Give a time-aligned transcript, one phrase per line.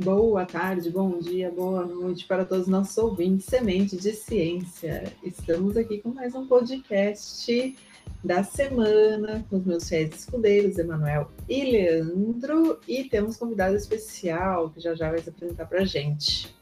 [0.00, 5.12] Boa tarde, bom dia, boa noite para todos os nossos ouvintes, Semente de Ciência.
[5.24, 7.76] Estamos aqui com mais um podcast
[8.22, 14.78] da semana com os meus fiéis escudeiros, Emanuel e Leandro, e temos convidado especial que
[14.78, 16.54] já já vai se apresentar para a gente.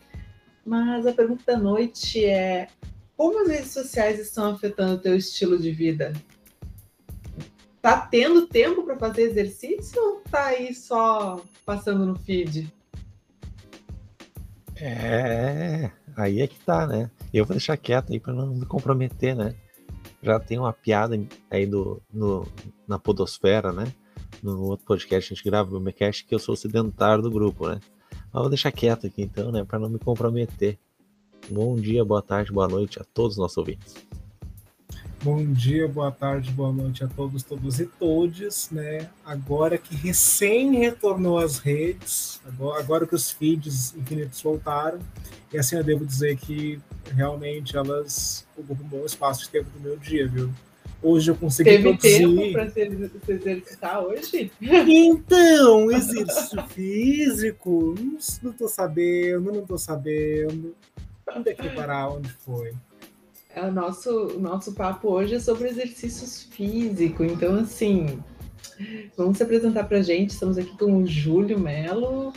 [0.65, 2.69] Mas a pergunta da noite é:
[3.19, 6.15] como as redes sociais estão afetando o teu estilo de vida?
[7.83, 12.75] Tá tendo tempo para fazer exercício ou tá aí só passando no feed?
[14.79, 17.11] É, aí é que tá, né?
[17.33, 19.55] Eu vou deixar quieto aí para não me comprometer, né?
[20.23, 21.19] Já tem uma piada
[21.51, 22.47] aí do, no,
[22.87, 23.93] na Podosfera, né?
[24.43, 27.81] No outro podcast a gente grava o Mecast que eu sou sedentário do grupo, né?
[28.33, 29.65] Mas vou deixar quieto aqui então, né?
[29.65, 30.79] Para não me comprometer.
[31.51, 33.95] Bom dia, boa tarde, boa noite a todos os nossos ouvintes.
[35.27, 39.11] Bom dia, boa tarde, boa noite a todos, todos e todes, né?
[39.25, 45.01] Agora que recém retornou às redes, agora, agora que os feeds infinitos voltaram,
[45.53, 46.79] e assim eu devo dizer que
[47.13, 50.49] realmente elas ocupam um bom espaço de tempo do meu dia, viu?
[51.03, 52.19] Hoje eu consegui Teve produzir...
[52.19, 54.53] tempo para se, exercitar hoje?
[54.63, 60.73] Então, exercício físico, não, não tô sabendo, não tô sabendo.
[61.35, 62.11] Onde é que parar?
[62.11, 62.73] Onde foi?
[63.57, 67.27] É, o nosso, o nosso papo hoje é sobre exercícios físicos.
[67.27, 68.23] Então, assim,
[69.17, 70.29] vamos se apresentar pra gente.
[70.29, 72.35] Estamos aqui com o Júlio Melo.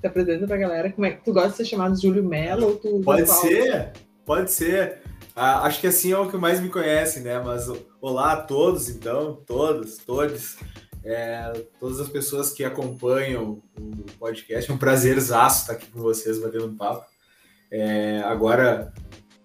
[0.00, 0.90] Se apresenta pra galera.
[0.90, 3.92] Como é que tu gosta de ser chamado de Júlio Melo ou tu Pode ser,
[4.26, 5.00] pode ser.
[5.36, 7.38] Ah, acho que assim é o que mais me conhece, né?
[7.38, 10.56] Mas olá a todos, então, todos, todos.
[11.04, 14.68] É, todas as pessoas que acompanham o podcast.
[14.68, 17.06] É um prazerzaço estar aqui com vocês, batendo um papo.
[17.70, 18.92] É, agora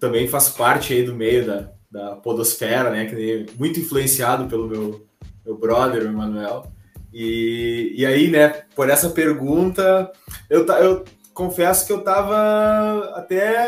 [0.04, 3.06] também faço parte aí do meio da, da podosfera, né?
[3.06, 5.06] Que é muito influenciado pelo meu,
[5.44, 6.70] meu brother, o Emanuel.
[7.12, 10.10] E, e aí, né, por essa pergunta,
[10.50, 13.66] eu, eu confesso que eu tava até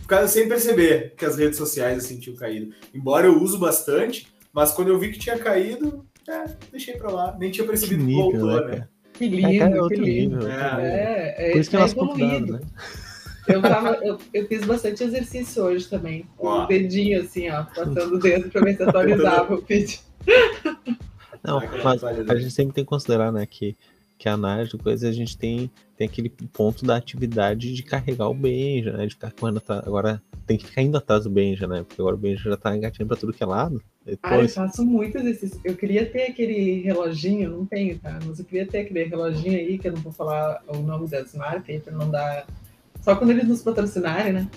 [0.00, 2.74] ficando sem perceber que as redes sociais assim tinham caído.
[2.94, 7.36] Embora eu uso bastante, mas quando eu vi que tinha caído, é, deixei pra lá.
[7.38, 8.88] Nem tinha percebido que, nível, voltou, né, né?
[9.14, 10.36] Que lindo, É, cara, é outro que lindo.
[10.38, 10.50] nível.
[10.52, 12.52] É, é, Por isso que é convidado, evoluído.
[12.54, 12.60] né?
[13.48, 16.24] Eu, tava, eu, eu fiz bastante exercício hoje também.
[16.36, 19.98] Com o dedinho assim, ó, passando o dedo pra ver se atualizava o vídeo.
[21.42, 22.32] Não, mas atualidade.
[22.32, 23.76] a gente sempre tem que considerar, né, que,
[24.18, 28.28] que a análise do coisa a gente tem, tem aquele ponto da atividade de carregar
[28.28, 29.06] o Benja, né?
[29.06, 29.86] De ficar correndo atrás.
[29.86, 31.84] Agora tem que ficar indo atrás do Benja, né?
[31.86, 33.82] Porque agora o Benja já tá engatinhando pra tudo que é lado.
[34.06, 35.60] Ah, eu Depois, faço muito exercício.
[35.64, 38.18] Eu queria ter aquele reloginho, não tenho, tá?
[38.24, 41.34] Mas eu queria ter aquele reloginho aí, que eu não vou falar o nome das
[41.34, 42.46] marcas aí, pra não dar.
[43.08, 44.50] Só quando eles nos patrocinarem, né?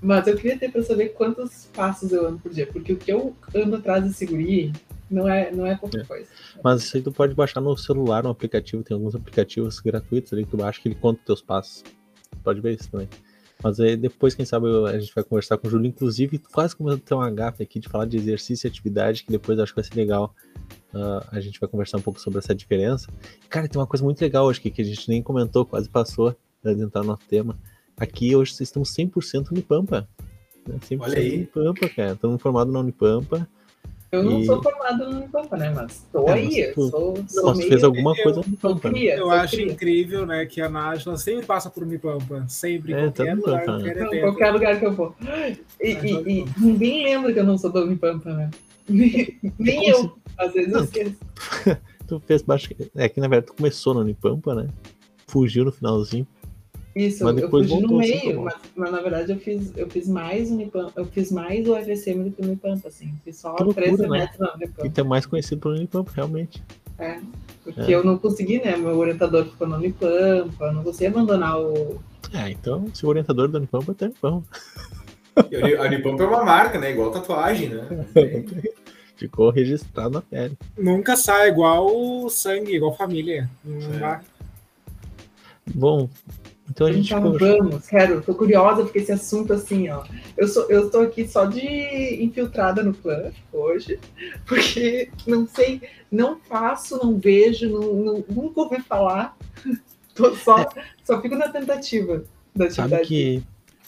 [0.00, 3.12] Mas eu queria ter pra saber quantos passos eu ando por dia, porque o que
[3.12, 4.72] eu ando atrás de segurir
[5.10, 6.04] não é, não é pouca É.
[6.04, 6.26] coisa.
[6.64, 10.44] mas isso aí tu pode baixar no celular, no aplicativo, tem alguns aplicativos gratuitos ali
[10.46, 11.84] que tu baixa que ele conta os teus passos.
[12.42, 13.10] Pode ver isso também.
[13.62, 15.86] Mas aí depois, quem sabe, eu- a gente vai conversar com o Júlio.
[15.86, 19.30] Inclusive, quase começou a ter uma gafe aqui de falar de exercício e atividade, que
[19.30, 20.34] depois eu acho que vai ser legal.
[20.94, 23.06] Ah, a gente vai conversar um pouco sobre essa diferença.
[23.50, 26.32] Cara, tem uma coisa muito legal hoje aqui que a gente nem comentou, quase passou
[26.32, 27.56] para adentrar no nosso tema.
[27.98, 30.08] Aqui hoje vocês estão 100% Unipampa.
[30.68, 30.76] Né?
[30.90, 31.36] 100% Olha aí.
[31.36, 32.12] Unipampa, cara.
[32.12, 33.48] Estamos formados na Unipampa.
[34.12, 35.70] Eu não E- sou formado no Unipampa, né?
[35.74, 37.68] Mas tô É, aí, mas eu tu- sou, sou tu meio...
[37.68, 38.90] fez alguma eu- coisa no Unipampa.
[38.90, 38.98] né?
[39.00, 39.72] Eu sou acho cria.
[39.72, 42.44] incrível, né, que a Nájila sempre passa por Unipampa.
[42.48, 44.20] Sempre, em É, qualquer no lugar, Pampa, Não, evento.
[44.20, 45.14] qualquer lugar que eu for.
[45.80, 48.50] E, e- e ninguém lembra que eu não sou da Unipampa, né?
[49.58, 50.16] Nem eu.
[50.38, 50.84] Às vezes eu Não.
[50.84, 51.16] esqueço.
[52.06, 52.68] Tu fez baixo.
[52.94, 54.68] É que na verdade tu começou na Unipampa, né?
[55.26, 56.24] Fugiu no finalzinho.
[56.96, 59.70] Isso, Mas eu fugi no voltou, assim, meio, tá mas, mas na verdade eu fiz,
[59.76, 63.12] eu fiz mais Unipampa, eu fiz mais o FSM do que o Unipampa, assim.
[63.22, 64.04] Fiz só loucura, três né?
[64.06, 64.88] semestres na E Unipampa.
[64.90, 66.62] tu é mais conhecido pelo Unipampa, realmente.
[66.98, 67.20] É,
[67.62, 67.94] porque É.
[67.94, 68.74] eu não consegui, né?
[68.78, 72.00] Meu orientador ficou na Unipampa, eu não consegui abandonar o.
[72.32, 74.42] É, então, se o orientador da Unipampa tá bom.
[75.50, 76.92] E a Uni- a Unipampa é uma marca, né?
[76.92, 77.86] Igual tatuagem, né?
[79.16, 80.56] Ficou registrado na pele.
[80.78, 83.50] Nunca sai igual sangue, igual família.
[83.62, 84.20] Não É.
[85.74, 86.08] Bom,
[86.70, 87.58] então a gente Então, conversou.
[87.58, 90.04] vamos, quero, tô curiosa porque esse assunto, assim, ó.
[90.36, 91.60] Eu, sou, eu tô aqui só de
[92.22, 93.98] infiltrada no clã hoje,
[94.46, 95.80] porque não sei,
[96.10, 99.36] não faço, não vejo, não, não- nunca ouvi falar.
[100.14, 100.66] Tô só,
[101.04, 102.24] só fico na tentativa
[102.54, 103.06] da Sabe atividade.
[103.08, 103.42] que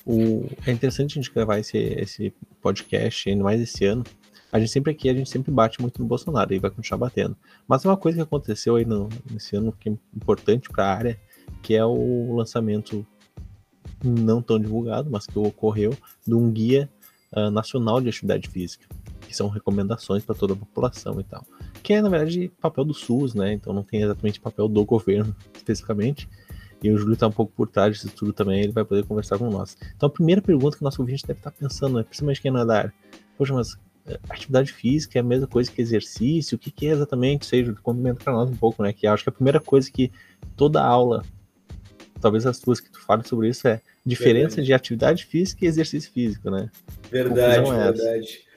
[0.05, 0.45] o...
[0.67, 4.05] é interessante a gente gravar esse, esse podcast, ainda mais esse ano.
[4.53, 7.35] A gente sempre aqui, a gente sempre bate muito no Bolsonaro e vai continuar batendo.
[7.67, 10.95] Mas é uma coisa que aconteceu aí no, nesse ano que é importante para a
[10.95, 11.19] área,
[11.63, 13.07] que é o lançamento
[14.05, 15.97] não tão divulgado, mas que ocorreu,
[16.27, 16.89] de um guia
[17.33, 18.87] ah, nacional de atividade física,
[19.21, 21.45] que são recomendações para toda a população e tal.
[21.83, 23.53] Que é, na verdade, papel do SUS, né?
[23.53, 26.29] Então não tem exatamente papel do governo especificamente.
[26.83, 29.37] E o Júlio está um pouco por trás disso tudo também, ele vai poder conversar
[29.37, 29.77] com nós.
[29.97, 32.53] Então a primeira pergunta que o nosso ouvinte deve estar tá pensando, né, principalmente quem
[32.53, 32.95] não é da área,
[33.37, 33.77] poxa, mas
[34.07, 36.55] eh, atividade física é a mesma coisa que exercício?
[36.55, 37.47] O que, que é exatamente?
[37.47, 38.93] Seja, comenta para nós um pouco, né?
[38.93, 40.13] Que acho que a primeira coisa que
[40.57, 41.25] toda aula,
[42.21, 44.67] talvez as tuas que tu fale sobre isso, é diferença verdade.
[44.67, 46.71] de atividade física e exercício físico, né?
[47.11, 48.49] Verdade, é verdade.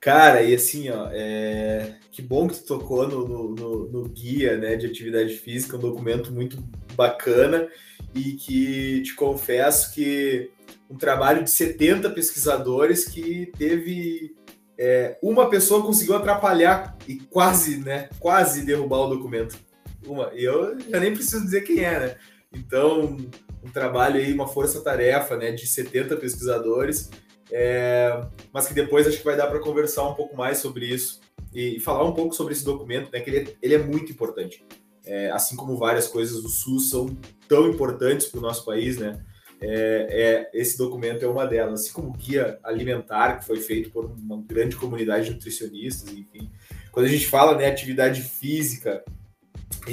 [0.00, 1.96] Cara, e assim, ó, é...
[2.10, 5.80] que bom que tu tocou no, no, no, no, guia né, de atividade física, um
[5.80, 6.62] documento muito
[6.94, 7.68] bacana
[8.14, 10.50] e que te confesso que
[10.88, 14.34] um trabalho de 70 pesquisadores que teve
[14.78, 19.58] é, uma pessoa conseguiu atrapalhar e quase, né, quase derrubar o documento.
[20.06, 22.16] Uma, e eu já nem preciso dizer quem é, né?
[22.52, 23.16] Então,
[23.62, 27.10] um trabalho aí, uma força-tarefa, né, de 70 pesquisadores
[27.50, 28.20] é,
[28.52, 31.20] mas que depois acho que vai dar para conversar um pouco mais sobre isso
[31.52, 33.20] e, e, falar um pouco sobre esse documento, né?
[33.20, 34.64] Que ele é, ele é muito importante.
[35.04, 37.06] É, assim como várias coisas do SUS são
[37.48, 39.24] tão importantes para o nosso país, né?
[39.60, 43.90] É, é, esse documento é uma delas, assim como o guia alimentar que foi feito
[43.90, 46.50] por uma grande comunidade de nutricionistas, enfim.
[46.92, 49.02] Quando a gente fala né, atividade física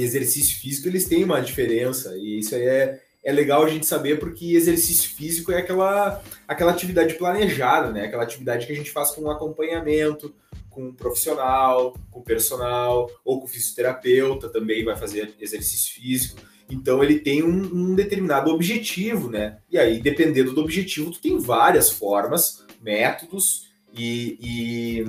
[0.03, 4.19] exercício físico, eles têm uma diferença e isso aí é, é legal a gente saber
[4.19, 8.05] porque exercício físico é aquela, aquela atividade planejada, né?
[8.05, 10.33] Aquela atividade que a gente faz com acompanhamento,
[10.69, 16.39] com um profissional, com personal, ou com fisioterapeuta também vai fazer exercício físico.
[16.69, 19.57] Então ele tem um, um, determinado objetivo, né?
[19.71, 25.05] E aí, dependendo do objetivo, tu tem várias formas, métodos e, e,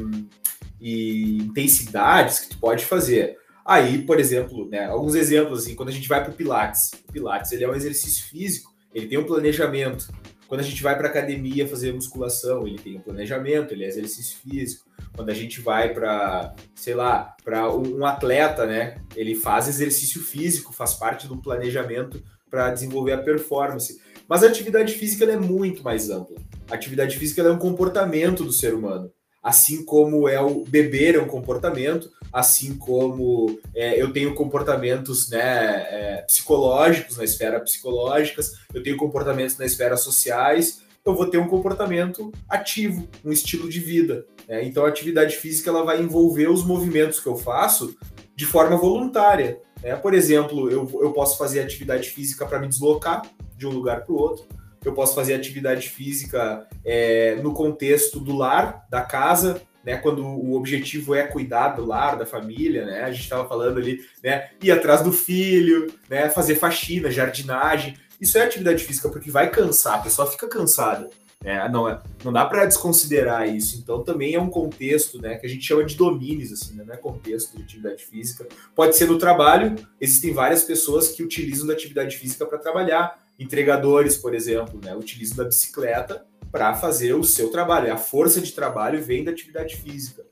[0.81, 3.39] e intensidades que tu pode fazer.
[3.67, 7.13] Aí, por exemplo, né, alguns exemplos, assim, quando a gente vai para o Pilates, o
[7.13, 10.07] Pilates ele é um exercício físico, ele tem um planejamento.
[10.47, 14.39] Quando a gente vai para academia fazer musculação, ele tem um planejamento, ele é exercício
[14.39, 14.89] físico.
[15.17, 20.73] Quando a gente vai para, sei lá, para um atleta, né, ele faz exercício físico,
[20.73, 24.01] faz parte do planejamento para desenvolver a performance.
[24.29, 26.37] Mas a atividade física é muito mais ampla.
[26.71, 29.11] A atividade física é um comportamento do ser humano
[29.47, 35.87] assim como é o beber é um comportamento, assim como é, eu tenho comportamentos né,
[35.89, 41.47] é, psicológicos na esfera psicológicas, eu tenho comportamentos na esfera sociais, eu vou ter um
[41.47, 44.27] comportamento ativo, um estilo de vida.
[44.49, 44.65] Né?
[44.65, 47.97] Então a atividade física ela vai envolver os movimentos que eu faço
[48.35, 49.61] de forma voluntária.
[49.81, 49.95] Né?
[49.95, 53.23] Por exemplo, eu, eu posso fazer atividade física para me deslocar
[53.57, 54.45] de um lugar para o outro
[54.89, 60.55] eu posso fazer atividade física é, no contexto do lar, da casa, né, quando o
[60.55, 64.73] objetivo é cuidar do lar, da família, né, a gente estava falando ali, né, ir
[64.73, 70.03] atrás do filho, né, fazer faxina, jardinagem, isso é atividade física porque vai cansar, a
[70.03, 71.09] pessoa fica cansada,
[71.41, 75.47] né, não, é, não dá para desconsiderar isso, então também é um contexto, né, que
[75.47, 78.45] a gente chama de domínios, assim, né, não é contexto de atividade física,
[78.75, 84.17] pode ser no trabalho, existem várias pessoas que utilizam da atividade física para trabalhar, entregadores,
[84.17, 87.93] por exemplo, né, utilizam da bicicleta para fazer o seu trabalho.
[87.93, 90.25] A força de trabalho vem da atividade física.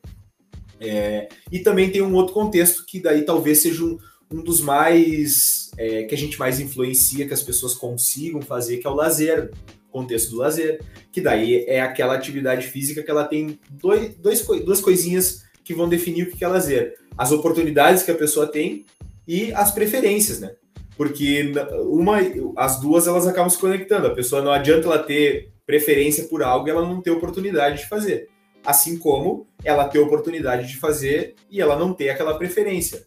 [0.81, 3.99] É, e também tem um outro contexto que daí talvez seja um,
[4.31, 8.87] um dos mais é, que a gente mais influencia que as pessoas consigam fazer, que
[8.87, 9.51] é o lazer,
[9.91, 10.81] contexto do lazer,
[11.13, 15.89] que daí é aquela atividade física que ela tem dois, dois, duas coisinhas que vão
[15.89, 16.97] definir o que é lazer.
[17.17, 18.85] As oportunidades que a pessoa tem
[19.27, 20.57] e as preferências, né?
[20.97, 22.19] Porque uma,
[22.57, 24.07] as duas elas acabam se conectando.
[24.07, 28.29] A pessoa não adianta ela ter preferência por algo ela não ter oportunidade de fazer.
[28.65, 33.05] Assim como ela ter oportunidade de fazer e ela não ter aquela preferência.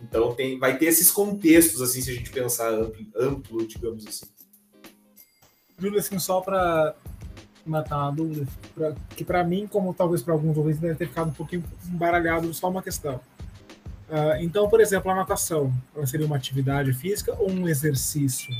[0.00, 4.26] Então tem, vai ter esses contextos, assim, se a gente pensar amplo, amplo digamos assim.
[5.78, 6.94] Júlio, assim, só para
[7.64, 11.28] matar uma dúvida, pra, que para mim, como talvez para alguns ouvintes, deve ter ficado
[11.28, 13.20] um pouquinho embaralhado só uma questão.
[14.12, 18.54] Uh, então, por exemplo, a natação, ela seria uma atividade física ou um exercício?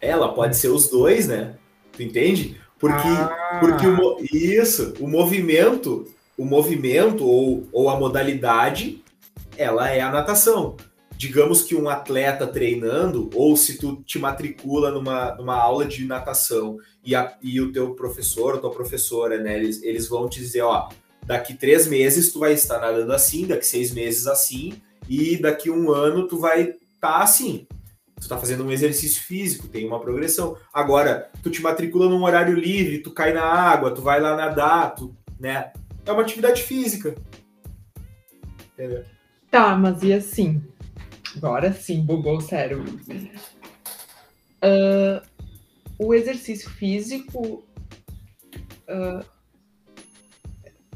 [0.00, 1.56] Ela pode ser os dois, né?
[1.90, 2.60] Tu entende?
[2.78, 3.58] Porque, ah.
[3.58, 6.06] porque o, isso, o movimento,
[6.36, 9.02] o movimento ou, ou a modalidade,
[9.56, 10.76] ela é a natação.
[11.16, 16.76] Digamos que um atleta treinando, ou se tu te matricula numa, numa aula de natação
[17.04, 20.88] e, a, e o teu professor, tua professora, né, eles, eles vão te dizer, ó,
[21.28, 25.92] daqui três meses tu vai estar nadando assim, daqui seis meses assim, e daqui um
[25.92, 27.66] ano tu vai estar tá assim.
[28.16, 30.56] Tu está fazendo um exercício físico, tem uma progressão.
[30.72, 34.94] Agora, tu te matricula num horário livre, tu cai na água, tu vai lá nadar,
[34.94, 35.70] tu, né?
[36.06, 37.14] É uma atividade física.
[38.72, 39.04] Entendeu?
[39.50, 40.62] Tá, mas e assim?
[41.36, 42.90] Agora sim, bugou o cérebro.
[44.64, 45.20] Uh,
[45.98, 47.62] o exercício físico
[48.88, 49.24] uh,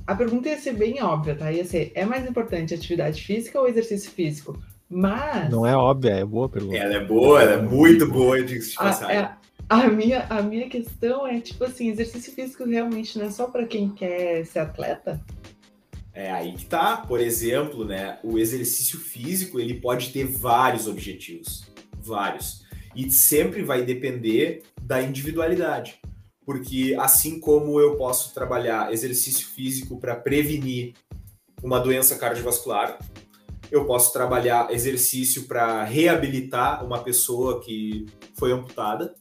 [0.07, 1.53] a pergunta ia ser bem óbvia, tá?
[1.53, 4.61] Ia ser: é mais importante atividade física ou exercício físico?
[4.89, 5.51] Mas.
[5.51, 6.77] Não é óbvia, é boa pergunta.
[6.77, 9.17] Ela é boa, ela é muito boa, de a, passagem.
[9.17, 9.31] é-
[9.69, 13.65] a minha, a minha questão é, tipo assim, exercício físico realmente não é só para
[13.67, 15.19] quem quer ser atleta?
[16.13, 16.99] É aí que tá.
[16.99, 21.65] Por exemplo, né, o exercício físico ele pode ter vários objetivos,
[21.99, 25.99] vários, e sempre vai depender da individualidade,
[26.45, 30.95] porque assim como eu posso trabalhar exercício físico para prevenir
[31.63, 32.99] uma doença cardiovascular,
[33.71, 38.07] eu posso trabalhar exercício para reabilitar uma pessoa que
[38.37, 39.15] foi amputada,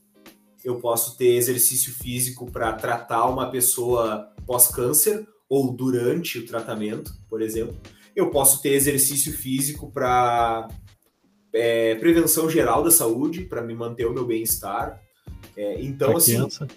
[0.64, 7.42] eu posso ter exercício físico para tratar uma pessoa pós-câncer ou durante o tratamento, por
[7.42, 7.76] exemplo.
[8.16, 10.68] Eu posso ter exercício físico para
[11.54, 15.02] é, prevenção geral da saúde, para me manter o meu bem-estar.
[15.56, 16.68] É, então, Pra assim, criança.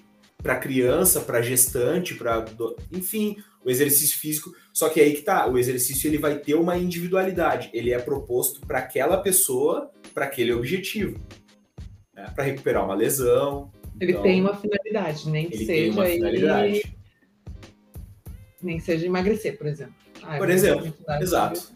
[0.44, 2.44] Para criança, para gestante, para
[2.92, 4.54] enfim, o exercício físico.
[4.74, 7.70] Só que aí que tá, o exercício ele vai ter uma individualidade.
[7.72, 11.18] Ele é proposto para aquela pessoa, para aquele objetivo,
[12.14, 12.30] né?
[12.34, 13.72] para recuperar uma lesão.
[13.98, 16.96] Ele Então, tem uma finalidade, nem que ele seja tem uma finalidade.
[18.62, 19.94] nem que seja emagrecer, por exemplo.
[20.22, 21.72] Ah, Por eu exemplo, Exato.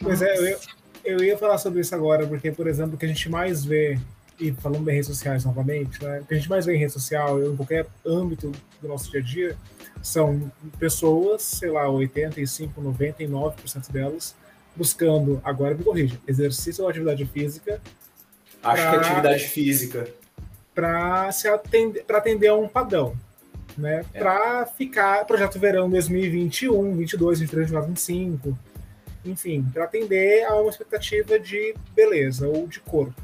[0.00, 0.58] Pois é, eu
[1.04, 3.98] eu ia falar sobre isso agora, porque, por exemplo, o que a gente mais vê,
[4.38, 6.92] e falando em redes sociais novamente, né, o que a gente mais vê em rede
[6.92, 8.50] social, em qualquer âmbito
[8.82, 9.56] do nosso dia a dia,
[10.02, 14.34] são pessoas, sei lá, 85, 99% delas,
[14.76, 17.80] buscando, agora me corrija, exercício ou atividade física
[18.62, 20.08] Acho que Pra- atividade física.
[20.74, 23.14] para se atender, para atender a um padrão,
[23.76, 24.04] né?
[24.14, 24.18] É.
[24.18, 28.58] Para ficar projeto verão 2021, 22, 23, 24, 25,
[29.26, 33.14] enfim, para atender a uma expectativa de beleza ou de corpo,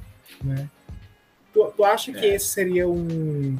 [0.44, 0.68] né?
[1.52, 2.34] Tu, tu acha que É.
[2.34, 3.56] esse seria um,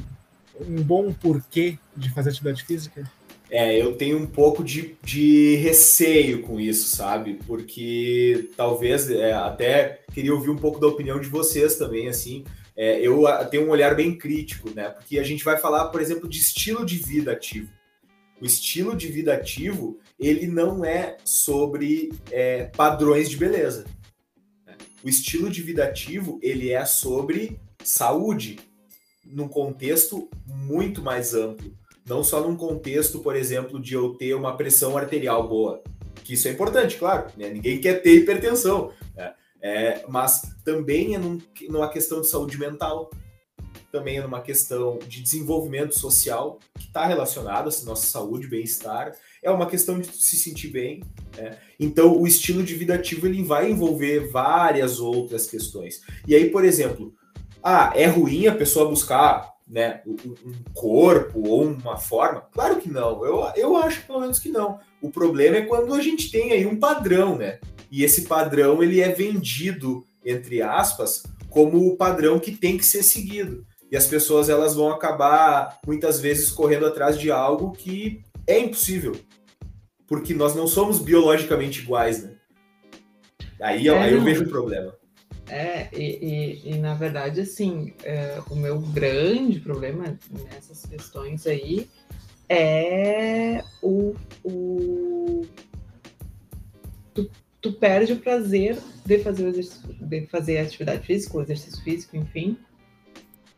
[0.61, 3.11] um bom porquê de fazer atividade física?
[3.51, 7.41] É, eu tenho um pouco de, de receio com isso, sabe?
[7.47, 12.45] Porque talvez é, até queria ouvir um pouco da opinião de vocês também, assim.
[12.77, 14.91] É, eu ah, tenho um olhar bem crítico, né?
[14.91, 17.69] Porque a gente vai falar, por exemplo, de estilo de vida ativo.
[18.41, 23.85] O estilo de vida ativo, ele não é sobre é, padrões de beleza.
[24.65, 24.77] né?
[25.03, 28.59] O estilo de vida ativo, ele é sobre saúde,
[29.25, 31.79] num contexto muito mais amplo
[32.11, 35.81] não só num contexto, por exemplo, de eu ter uma pressão arterial boa,
[36.25, 37.49] que isso é importante, claro, né?
[37.49, 39.33] ninguém quer ter hipertensão, né?
[39.63, 43.11] É, mas também é num- numa questão de saúde mental,
[43.93, 49.51] também é numa questão de desenvolvimento social, que está relacionado à nossa saúde, bem-estar, é
[49.51, 51.03] uma questão de se sentir bem.
[51.37, 51.59] né?
[51.79, 56.01] Então, o estilo de vida ativo ele vai envolver várias outras questões.
[56.27, 57.15] E aí, por exemplo,
[57.63, 62.43] ah, é ruim a pessoa buscar né, um corpo ou uma forma?
[62.53, 63.25] Claro que não.
[63.25, 64.79] Eu, eu acho pelo menos que não.
[65.01, 67.59] O problema é quando a gente tem aí um padrão, né?
[67.91, 73.03] E esse padrão ele é vendido entre aspas como o padrão que tem que ser
[73.03, 73.65] seguido.
[73.91, 79.17] E as pessoas elas vão acabar muitas vezes correndo atrás de algo que é impossível.
[80.07, 82.33] Porque nós não somos biologicamente iguais, né?
[83.61, 84.95] Aí, eu- É, aí eu vejo o problema.
[85.53, 91.89] É, e, e, e, na verdade, assim, é, o meu grande problema nessas questões aí
[92.49, 94.15] é o.
[94.45, 95.45] o
[97.13, 97.29] tu,
[97.61, 102.57] tu perde o prazer de fazer, o de fazer atividade física, o exercício físico, enfim.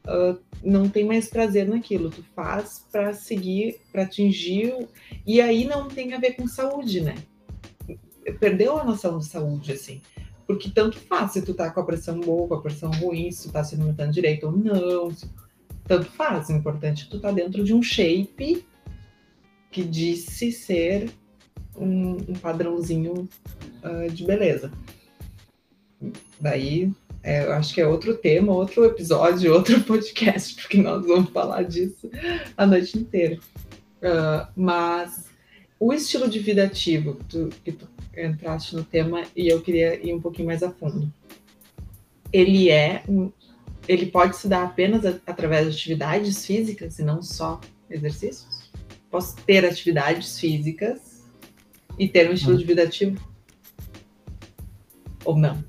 [0.05, 4.89] Ah, não tem mais prazer naquilo, tu faz para seguir, para atingir,
[5.27, 7.15] e aí não tem a ver com saúde, né?
[8.39, 10.01] Perdeu a noção de saúde, assim.
[10.53, 13.49] Porque tanto faz se tu tá com a pressão boa, com a pressão ruim, se
[13.49, 15.11] tu tá se alimentando direito ou não.
[15.87, 16.51] Tanto faz.
[16.51, 18.63] O importante é tu tá dentro de um shape
[19.71, 21.11] que disse ser
[21.75, 23.27] um, um padrãozinho
[23.83, 24.71] ah, de beleza.
[26.39, 26.93] Daí,
[27.23, 31.63] é, eu acho que é outro tema, outro episódio, outro podcast, porque nós vamos falar
[31.63, 32.11] disso
[32.59, 33.39] a noite inteira.
[34.03, 35.31] Ah, mas
[35.81, 39.95] o estilo de vida ativo que tu, que tu entraste no tema e eu queria
[40.05, 41.13] ir um pouquinho mais a fundo.
[42.33, 43.31] Ele é um,
[43.89, 48.71] ele pode se dar apenas a- através de atividades físicas e não só exercícios?
[49.11, 51.23] Posso ter atividades físicas
[51.99, 53.21] e ter um estilo de vida ativo?
[55.25, 55.63] Ou não?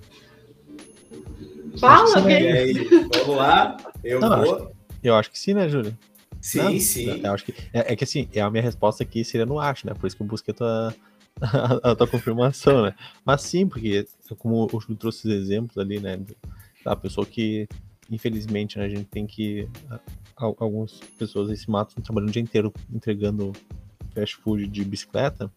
[1.79, 2.47] Fala, Pedro.
[2.47, 2.73] aí,
[3.09, 3.77] vamos lá?
[4.03, 4.71] Eu Não, vou.
[5.03, 5.97] Eu acho que sim, né, Júlio?
[6.41, 7.21] Sim, Não, sim.
[7.23, 9.93] Eu acho que, é, é que assim, a minha resposta aqui seria no acho, né?
[9.93, 10.95] Por isso que eu busquei a tua,
[11.83, 12.95] a, tua confirmação, né?
[13.25, 14.05] Mas sim, porque
[14.37, 16.19] como o Júlio trouxe os exemplos ali, né?
[16.83, 17.67] Da pessoa que,
[18.09, 19.67] infelizmente, né, a gente tem que.
[20.35, 23.51] Algumas pessoas aí se matam trabalhando o dia inteiro entregando
[24.13, 25.51] fast food de bicicleta.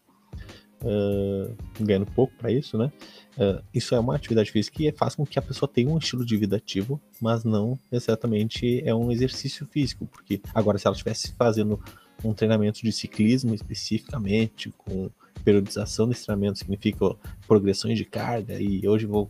[0.83, 2.93] uh, ganhando pouco para isso, né?
[3.38, 6.25] Uh, isso é uma atividade física que faz com que a pessoa tenha um estilo
[6.25, 11.33] de vida ativo, mas não exatamente é um exercício físico, porque agora se ela estivesse
[11.33, 11.81] fazendo
[12.25, 15.11] um treinamento de ciclismo especificamente, com
[15.47, 17.15] periodização do treinamento, significa
[17.47, 19.29] progressões de carga, e hoje vou,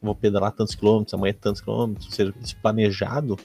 [0.00, 3.36] vou pedalar tantos quilômetros, amanhã tantos quilômetros, ou seja, isso planejado,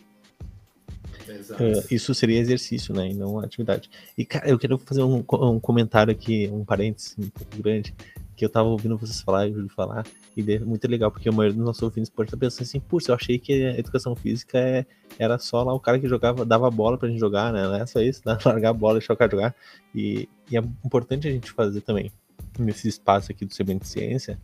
[1.51, 3.10] Uh, isso seria exercício, né?
[3.10, 3.89] E não atividade.
[4.17, 7.93] E, cara, eu quero fazer um, um comentário aqui, um parênteses um pouco grande,
[8.35, 11.31] que eu tava ouvindo vocês falar e Júlio falar, e é muito legal, porque a
[11.31, 14.57] maioria dos nossos ouvintes pode estar pensando assim, puxa, eu achei que a educação física
[14.57, 14.85] é,
[15.17, 17.63] era só lá o cara que jogava, dava bola pra gente jogar, né?
[17.63, 18.37] Não é só isso, né?
[18.43, 19.55] largar a bola e deixar o cara jogar.
[19.93, 22.11] E, e é importante a gente fazer também,
[22.59, 24.37] nesse espaço aqui do Semente Ciência,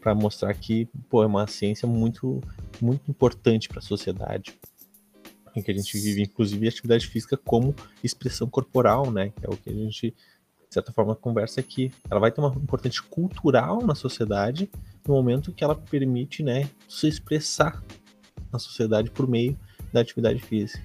[0.00, 2.42] para mostrar que, pô, é uma ciência muito,
[2.80, 4.54] muito importante para a sociedade,
[5.56, 9.30] em que a gente vive, inclusive, atividade física como expressão corporal, né?
[9.30, 10.14] Que é o que a gente,
[10.72, 11.92] de certa forma, conversa aqui.
[12.10, 14.70] Ela vai ter uma importância cultural na sociedade
[15.06, 17.82] no momento que ela permite, né, se expressar
[18.50, 19.54] na sociedade por meio
[19.92, 20.82] da atividade física.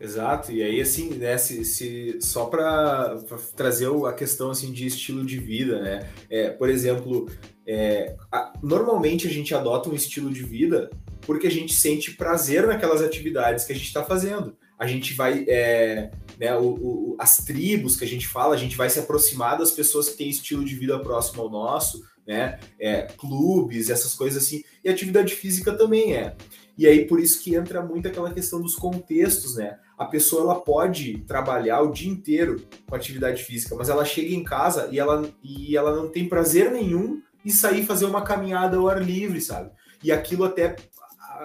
[0.00, 3.18] Exato, e aí assim, né, se, se só para
[3.54, 6.08] trazer a questão assim de estilo de vida, né?
[6.30, 7.28] É, por exemplo,
[7.66, 10.88] é, a, normalmente a gente adota um estilo de vida
[11.22, 14.56] porque a gente sente prazer naquelas atividades que a gente está fazendo.
[14.78, 18.76] A gente vai, é, né, o, o, as tribos que a gente fala, a gente
[18.76, 23.02] vai se aproximar das pessoas que têm estilo de vida próximo ao nosso, né, é,
[23.16, 26.36] clubes, essas coisas assim, e atividade física também é.
[26.76, 29.78] E aí por isso que entra muito aquela questão dos contextos, né?
[29.98, 34.44] A pessoa ela pode trabalhar o dia inteiro com atividade física, mas ela chega em
[34.44, 38.88] casa e ela, e ela não tem prazer nenhum em sair fazer uma caminhada ao
[38.88, 39.72] ar livre, sabe?
[40.04, 40.76] E aquilo até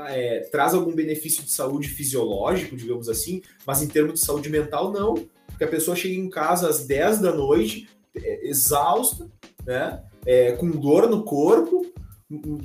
[0.09, 4.91] é, traz algum benefício de saúde fisiológico, digamos assim, mas em termos de saúde mental,
[4.91, 5.15] não.
[5.47, 9.29] Porque a pessoa chega em casa às 10 da noite, é, exausta,
[9.65, 10.03] né?
[10.25, 11.85] É, com dor no corpo,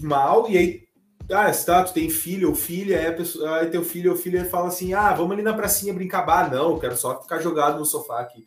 [0.01, 0.83] mal, e aí,
[1.31, 4.45] ah, tá, tu tem filho ou filha, aí, a pessoa, aí teu filho ou filha
[4.45, 7.85] fala assim, ah, vamos ali na pracinha brincar, bah, não, quero só ficar jogado no
[7.85, 8.47] sofá aqui.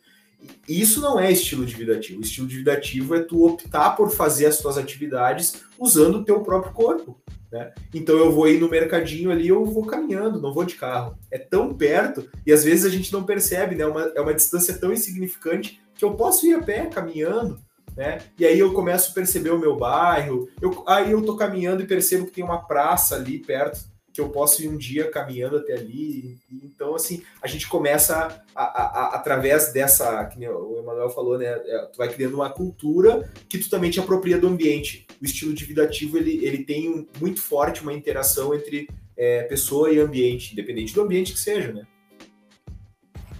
[0.67, 2.19] Isso não é estilo de vida ativo.
[2.19, 6.23] O estilo de vida ativo é tu optar por fazer as tuas atividades usando o
[6.23, 7.21] teu próprio corpo.
[7.51, 7.73] Né?
[7.93, 11.17] Então eu vou ir no mercadinho ali, eu vou caminhando, não vou de carro.
[11.30, 13.86] É tão perto e às vezes a gente não percebe, né?
[13.86, 17.60] Uma, é uma distância tão insignificante que eu posso ir a pé caminhando,
[17.95, 18.19] né?
[18.39, 20.47] E aí eu começo a perceber o meu bairro.
[20.62, 24.30] Eu, aí eu tô caminhando e percebo que tem uma praça ali perto que eu
[24.30, 26.38] posso ir um dia caminhando até ali.
[26.52, 31.45] Então, assim, a gente começa a, a, a, através dessa, que o Emanuel falou, né?
[31.45, 35.08] É, tu vai criando uma cultura que tu também te apropria do ambiente.
[35.21, 39.43] O estilo de vida ativo ele, ele tem um, muito forte uma interação entre é,
[39.43, 41.86] pessoa e ambiente, independente do ambiente que seja, né?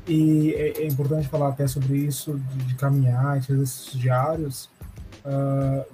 [0.08, 4.70] E é, é importante falar até sobre isso de, de caminhar, de exercícios diários.
[5.24, 5.86] Uh,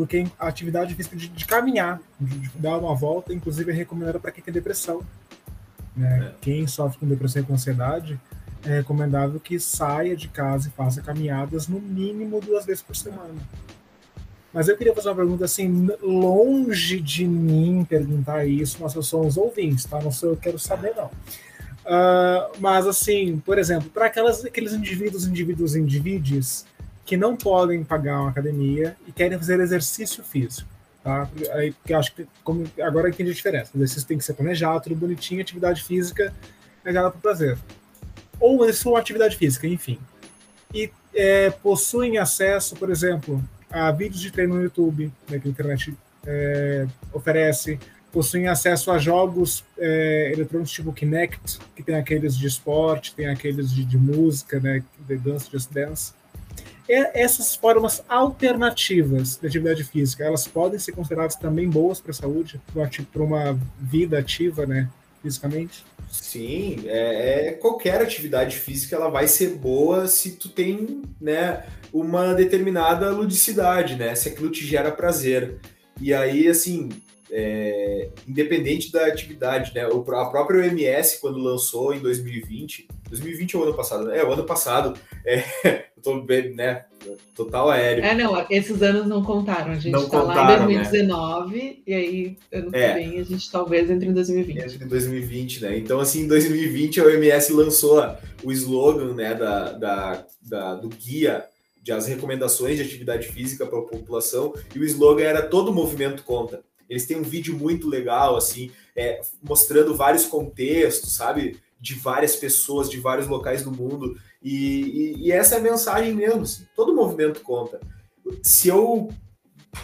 [0.00, 4.18] porque a atividade física de, de caminhar, de, de, dar uma volta, inclusive é recomendada
[4.18, 5.02] para quem tem depressão.
[5.94, 6.28] Né?
[6.28, 6.34] É.
[6.40, 8.18] Quem sofre com depressão e com ansiedade,
[8.64, 13.34] é recomendável que saia de casa e faça caminhadas no mínimo duas vezes por semana.
[14.54, 19.26] Mas eu queria fazer uma pergunta assim, longe de mim perguntar isso, mas eu sou
[19.26, 20.00] uns ouvintes, tá?
[20.00, 21.10] Não sou eu quero saber, não.
[21.84, 26.64] Uh, mas assim, por exemplo, para aqueles indivíduos, indivíduos, indivíduos
[27.10, 30.68] que não podem pagar uma academia e querem fazer exercício físico.
[31.02, 31.28] Tá?
[31.54, 33.72] Aí, porque acho que como, agora eu entendi a diferença.
[33.74, 36.32] O exercício tem que ser planejado, tudo bonitinho, atividade física
[36.84, 37.58] é dada por prazer.
[38.38, 39.98] Ou eles são atividade física, enfim.
[40.72, 45.50] E é, possuem acesso, por exemplo, a vídeos de treino no YouTube, né, que a
[45.50, 45.92] internet
[46.24, 47.76] é, oferece,
[48.12, 53.74] possuem acesso a jogos é, eletrônicos tipo Kinect, que tem aqueles de esporte, tem aqueles
[53.74, 56.19] de, de música, né, de dance, just dance
[56.90, 62.60] essas formas alternativas de atividade física, elas podem ser consideradas também boas para a saúde,
[63.12, 64.88] para uma vida ativa, né,
[65.22, 65.84] fisicamente?
[66.10, 72.34] Sim, é, é, qualquer atividade física ela vai ser boa se tu tem, né, uma
[72.34, 75.58] determinada ludicidade, né, se aquilo te gera prazer.
[76.00, 76.88] E aí, assim,
[77.30, 83.74] é, independente da atividade, né, a própria OMS, quando lançou em 2020, 2020 ou ano
[83.74, 84.18] passado, né?
[84.18, 85.44] É, o ano passado, é,
[85.96, 86.84] eu tô bem, né?
[87.34, 88.04] Total aéreo.
[88.04, 89.72] É, não, esses anos não contaram.
[89.72, 91.74] A gente não tá contaram, lá em 2019 né?
[91.86, 92.88] e aí ano é.
[92.88, 94.58] que vem a gente talvez entre em 2020.
[94.58, 95.78] Entre em 2020, né?
[95.78, 98.04] Então, assim, em 2020 a OMS lançou
[98.42, 101.44] o slogan, né, da, da, da do guia
[101.82, 106.22] de as recomendações de atividade física para a população e o slogan era todo movimento
[106.22, 106.62] conta.
[106.90, 111.58] Eles têm um vídeo muito legal, assim, é, mostrando vários contextos, sabe?
[111.80, 116.14] de várias pessoas de vários locais do mundo E, e, e essa é a mensagem
[116.14, 117.80] mesmo, assim, todo movimento conta.
[118.42, 119.08] Se eu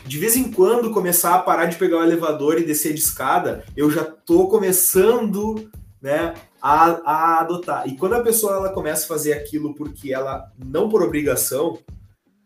[0.04, 3.64] de vez em quando começar a parar de pegar o elevador e descer de escada,
[3.76, 7.86] eu já tô começando, né, a, a adotar.
[7.86, 11.78] E quando a pessoa ela começa a fazer aquilo porque ela não por obrigação,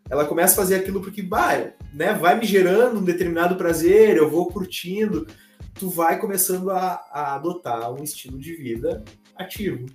[0.09, 4.29] ela começa a fazer aquilo porque vai, né, vai me gerando um determinado prazer, eu
[4.29, 5.27] vou curtindo,
[5.73, 9.03] tu vai começando a, a adotar um estilo de vida
[9.35, 9.85] ativo.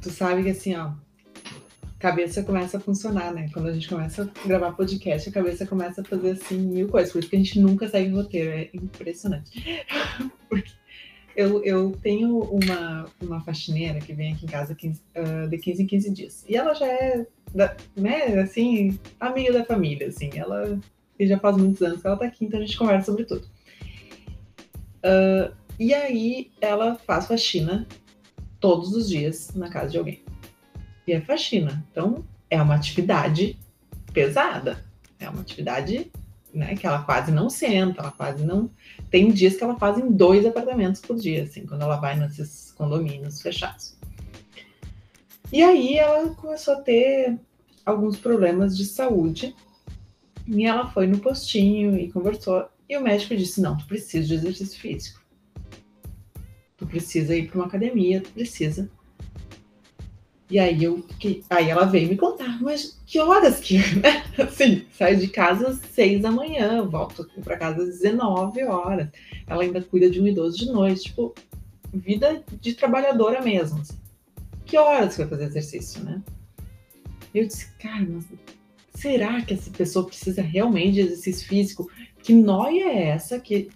[0.00, 0.92] Tu sabe que assim, ó,
[1.98, 3.50] cabeça começa a funcionar, né?
[3.52, 7.12] Quando a gente começa a gravar podcast, a cabeça começa a fazer assim mil coisas.
[7.12, 9.84] Por isso que a gente nunca segue roteiro, é impressionante.
[10.48, 10.72] Porque
[11.40, 15.82] eu, eu tenho uma, uma faxineira que vem aqui em casa 15, uh, de 15
[15.82, 16.44] em 15 dias.
[16.48, 20.30] E ela já é, da, né, assim, amiga da família, assim.
[20.34, 20.78] Ela
[21.18, 23.46] já faz muitos anos que ela tá aqui, então a gente conversa sobre tudo.
[25.04, 27.86] Uh, e aí ela faz faxina
[28.58, 30.22] todos os dias na casa de alguém
[31.10, 31.84] e é faxina.
[31.90, 33.58] Então, é uma atividade
[34.12, 34.84] pesada.
[35.18, 36.10] É uma atividade
[36.52, 38.70] né, que ela quase não senta, ela quase não.
[39.10, 42.72] Tem dias que ela faz em dois apartamentos por dia, assim, quando ela vai nesses
[42.72, 43.96] condomínios fechados.
[45.52, 47.38] E aí ela começou a ter
[47.84, 49.54] alguns problemas de saúde.
[50.46, 52.68] E ela foi no postinho e conversou.
[52.88, 55.20] E o médico disse: Não, tu precisa de exercício físico.
[56.76, 58.90] Tu precisa ir para uma academia, tu precisa
[60.50, 61.04] e aí eu
[61.48, 64.24] aí ela veio me contar, mas que horas que, né?
[64.36, 69.08] Assim, saio de casa às seis da manhã, volto para casa às 19 horas.
[69.46, 71.32] Ela ainda cuida de um idoso de noite, tipo,
[71.94, 73.80] vida de trabalhadora mesmo.
[73.80, 73.96] Assim.
[74.66, 76.20] Que horas que vai fazer exercício, né?
[77.32, 78.24] Eu disse, cara, mas
[78.92, 81.88] será que essa pessoa precisa realmente de exercício físico?
[82.24, 83.70] Que noia é essa que,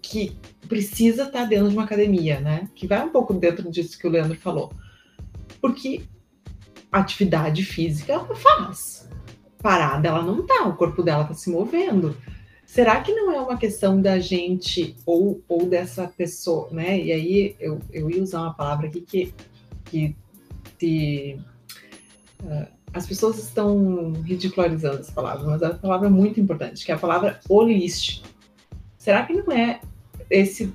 [0.00, 0.36] que
[0.68, 2.68] precisa estar dentro de uma academia, né?
[2.72, 4.72] Que vai um pouco dentro disso que o Leandro falou
[5.64, 6.02] porque
[6.92, 9.08] atividade física ela faz.
[9.62, 12.14] Parada ela não tá, o corpo dela tá se movendo.
[12.66, 17.00] Será que não é uma questão da gente ou, ou dessa pessoa, né?
[17.00, 19.34] E aí eu, eu ia usar uma palavra aqui que,
[19.86, 20.14] que
[20.78, 21.40] se,
[22.42, 26.94] uh, as pessoas estão ridicularizando essa palavra, mas é uma palavra muito importante, que é
[26.94, 28.28] a palavra holístico.
[28.98, 29.80] Será que não é
[30.34, 30.72] esse,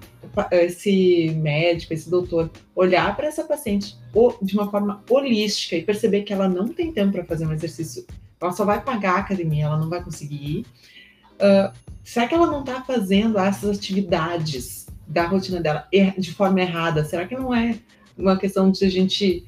[0.52, 3.98] esse médico, esse doutor, olhar para essa paciente
[4.41, 8.06] de uma forma holística e perceber que ela não tem tempo para fazer um exercício,
[8.39, 10.65] ela só vai pagar a academia, ela não vai conseguir ir.
[11.36, 17.04] Uh, será que ela não está fazendo essas atividades da rotina dela de forma errada?
[17.04, 17.78] Será que não é
[18.17, 19.45] uma questão de a gente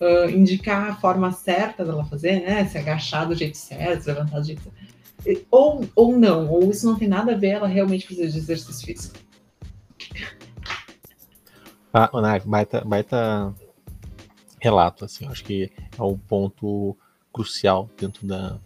[0.00, 2.64] uh, indicar a forma certa dela fazer, né?
[2.66, 5.46] Se agachar do jeito certo, se levantar do jeito certo?
[5.52, 8.84] Ou, ou não, ou isso não tem nada a ver, ela realmente precisa de exercício
[8.84, 9.31] físico.
[11.92, 12.10] Ah,
[12.44, 13.54] baita, baita
[14.58, 16.96] relato, assim, acho que é um ponto
[17.32, 18.58] crucial dentro da,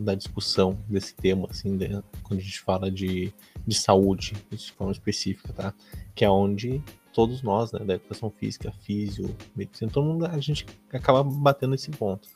[0.00, 1.88] da discussão desse tema, assim, de,
[2.22, 3.32] quando a gente fala de,
[3.66, 5.74] de saúde, de forma específica, tá?
[6.14, 10.66] Que é onde todos nós, né, da educação física, físio, medicina, todo mundo, a gente
[10.92, 12.28] acaba batendo esse ponto.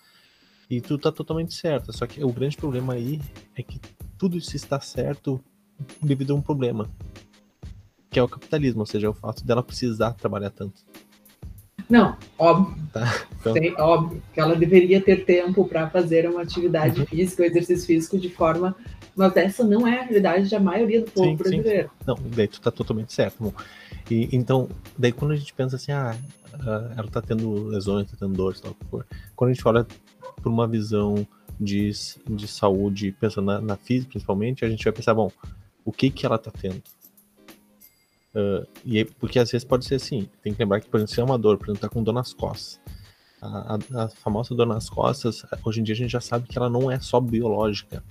[0.71, 3.21] E tudo tá totalmente certo, só que o grande problema aí
[3.57, 3.81] é que
[4.17, 5.43] tudo isso está certo
[6.01, 6.89] devido a um problema,
[8.11, 10.83] que é o capitalismo, ou seja, o fato dela precisar trabalhar tanto.
[11.89, 12.77] Não, óbvio.
[12.93, 13.53] Tá, então...
[13.53, 17.07] Sim, óbvio que ela deveria ter tempo para fazer uma atividade uhum.
[17.07, 18.77] física, um exercício físico de forma.
[19.17, 21.89] Mas essa não é a realidade da maioria do povo sim, brasileiro.
[21.89, 22.05] Sim.
[22.07, 23.37] Não, daí tu tá totalmente certo.
[23.41, 23.53] Bom.
[24.11, 26.17] E, então, daí quando a gente pensa assim, ah,
[26.55, 28.75] ah ela tá tendo lesões, tá tendo dores, tal,
[29.35, 29.85] quando a gente olha
[30.41, 31.27] por uma visão
[31.59, 31.91] de,
[32.29, 35.31] de saúde, pensando na, na física principalmente, a gente vai pensar, bom,
[35.85, 36.81] o que que ela tá tendo?
[38.35, 41.21] Uh, e porque às vezes pode ser assim, tem que lembrar que, por exemplo, se
[41.21, 42.81] é uma dor, por exemplo, tá com dor nas costas.
[43.43, 46.57] A, a, a, famosa dor nas costas, hoje em dia a gente já sabe que
[46.57, 48.05] ela não é só biológica.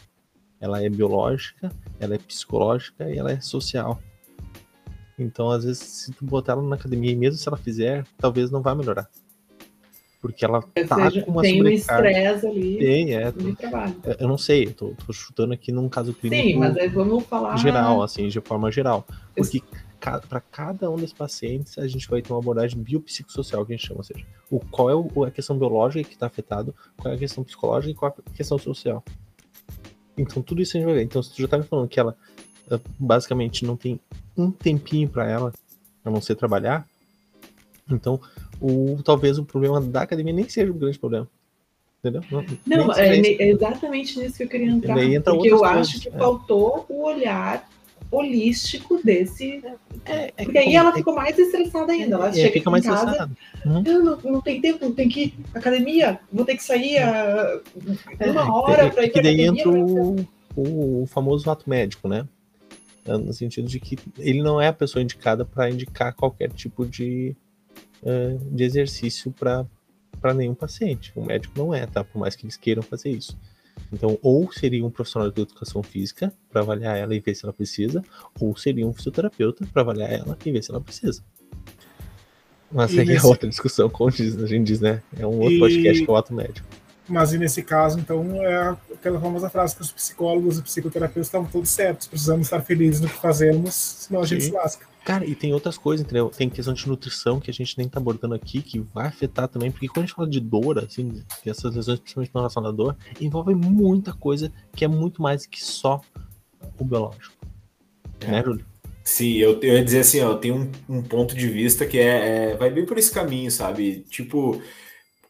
[0.60, 4.02] Ela é biológica, ela é psicológica e ela é social.
[5.18, 8.52] Então, às vezes, se tu botar ela na academia, e mesmo se ela fizer, talvez
[8.52, 9.10] não vá melhorar.
[10.22, 13.96] Porque ela Ou tá seja, com uma Tem um estresse ali tem, é, trabalho.
[14.20, 16.44] Eu não sei, eu tô, tô, chutando aqui num caso clínico.
[16.44, 17.56] Sim, mas aí vamos falar.
[17.56, 19.08] Geral, assim, de forma geral.
[19.34, 19.62] Porque
[20.00, 23.88] para cada um desses pacientes, a gente vai ter uma abordagem biopsicossocial, que a gente
[23.88, 27.16] chama, ou seja, o, qual é o, a questão biológica que está afetado, qual é
[27.16, 29.04] a questão psicológica e qual é a questão social.
[30.18, 31.04] Então, tudo isso a gente vai ver.
[31.04, 32.16] Então, se tu já tá me falando que ela
[32.98, 34.00] basicamente não tem
[34.38, 35.54] um tempinho para ela,
[36.04, 36.88] a não ser trabalhar,
[37.90, 38.20] então,
[38.62, 41.28] o, talvez o problema da academia nem seja um grande problema.
[42.00, 42.22] Entendeu?
[42.32, 44.98] Não, não é, é, exatamente nisso que eu queria entrar.
[45.04, 46.12] Entra porque eu coisas, acho que é.
[46.12, 47.69] faltou o olhar
[48.12, 49.64] holístico desse.
[50.06, 52.16] É, é Porque aí ela ficou mais estressada ainda.
[52.16, 53.32] Ela é, chega fica mais casa, estressada.
[53.66, 53.84] Uhum.
[53.84, 57.60] Não, não tem tempo, tem que ir academia, vou ter que sair a,
[58.20, 59.48] é, uma hora para ir para academia.
[59.48, 60.16] Entra o,
[60.56, 62.28] o, o famoso ato médico, né?
[63.06, 67.36] No sentido de que ele não é a pessoa indicada para indicar qualquer tipo de,
[68.52, 71.12] de exercício para nenhum paciente.
[71.16, 72.04] O médico não é, tá?
[72.04, 73.36] Por mais que eles queiram fazer isso.
[73.92, 77.54] Então, ou seria um profissional de educação física para avaliar ela e ver se ela
[77.54, 78.04] precisa,
[78.40, 81.24] ou seria um fisioterapeuta para avaliar ela e ver se ela precisa.
[82.72, 83.26] Mas aí é nesse...
[83.26, 85.02] é outra discussão, como diz, a gente diz, né?
[85.18, 85.60] É um outro e...
[85.60, 86.68] podcast que é o ato médico.
[87.08, 91.48] Mas e nesse caso, então, é aquela famosa frase que os psicólogos e psicoterapeutas estavam
[91.48, 92.08] todos certos.
[92.08, 94.52] Precisamos estar felizes no que fazemos, senão a gente Sim.
[94.52, 94.86] se lasca.
[95.10, 96.30] Cara, e tem outras coisas, entendeu?
[96.30, 99.72] Tem questão de nutrição que a gente nem tá abordando aqui, que vai afetar também,
[99.72, 102.96] porque quando a gente fala de dor, assim, essas lesões, principalmente na relação da dor,
[103.20, 106.00] envolvem muita coisa que é muito mais que só
[106.78, 107.34] o biológico.
[108.20, 108.28] É.
[108.28, 108.64] Né, Júlio?
[109.04, 111.98] Sim, eu, eu ia dizer assim, ó, eu tenho um, um ponto de vista que
[111.98, 114.06] é, é, vai bem por esse caminho, sabe?
[114.12, 114.62] Tipo,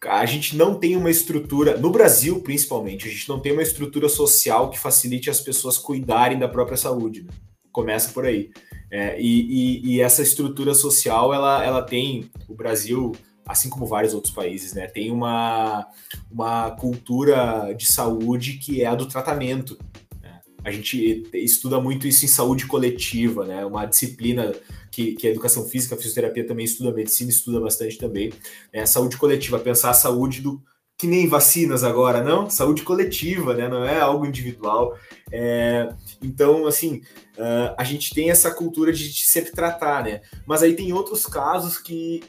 [0.03, 4.09] a gente não tem uma estrutura, no Brasil principalmente, a gente não tem uma estrutura
[4.09, 7.23] social que facilite as pessoas cuidarem da própria saúde.
[7.23, 7.31] Né?
[7.79, 8.51] Começa por aí.
[8.91, 13.13] É, e, e, e, essa estrutura social, ela, ela tem, o Brasil,
[13.47, 15.87] assim como vários outros países, né, tem uma,
[16.29, 19.79] uma cultura de saúde que é a do tratamento.
[20.21, 20.41] Né?
[20.61, 24.53] A gente estuda muito isso em saúde coletiva, né, uma disciplina
[24.91, 28.33] que, que a educação física, a fisioterapia também estuda, a medicina estuda bastante também.
[28.73, 30.61] Né, saúde coletiva, pensar a saúde do,
[30.99, 32.49] que nem vacinas agora, não?
[32.49, 33.69] Saúde coletiva, né?
[33.69, 34.97] Não é algo individual.
[35.31, 36.97] É, então, assim,
[37.37, 40.19] uh, a gente tem essa cultura de, de sempre tratar, né?
[40.45, 42.21] Mas aí tem outros casos que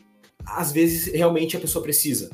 [0.46, 2.30] às vezes realmente a pessoa precisa.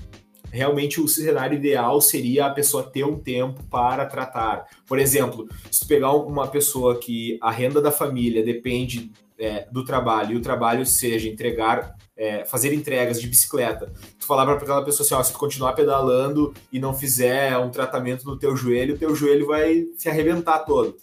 [0.53, 4.67] Realmente o cenário ideal seria a pessoa ter um tempo para tratar.
[4.87, 9.85] Por exemplo, se tu pegar uma pessoa que a renda da família depende é, do
[9.85, 14.85] trabalho e o trabalho seja entregar é, fazer entregas de bicicleta, tu falar para aquela
[14.85, 18.95] pessoa assim, ó, se tu continuar pedalando e não fizer um tratamento no teu joelho,
[18.95, 20.97] o teu joelho vai se arrebentar todo.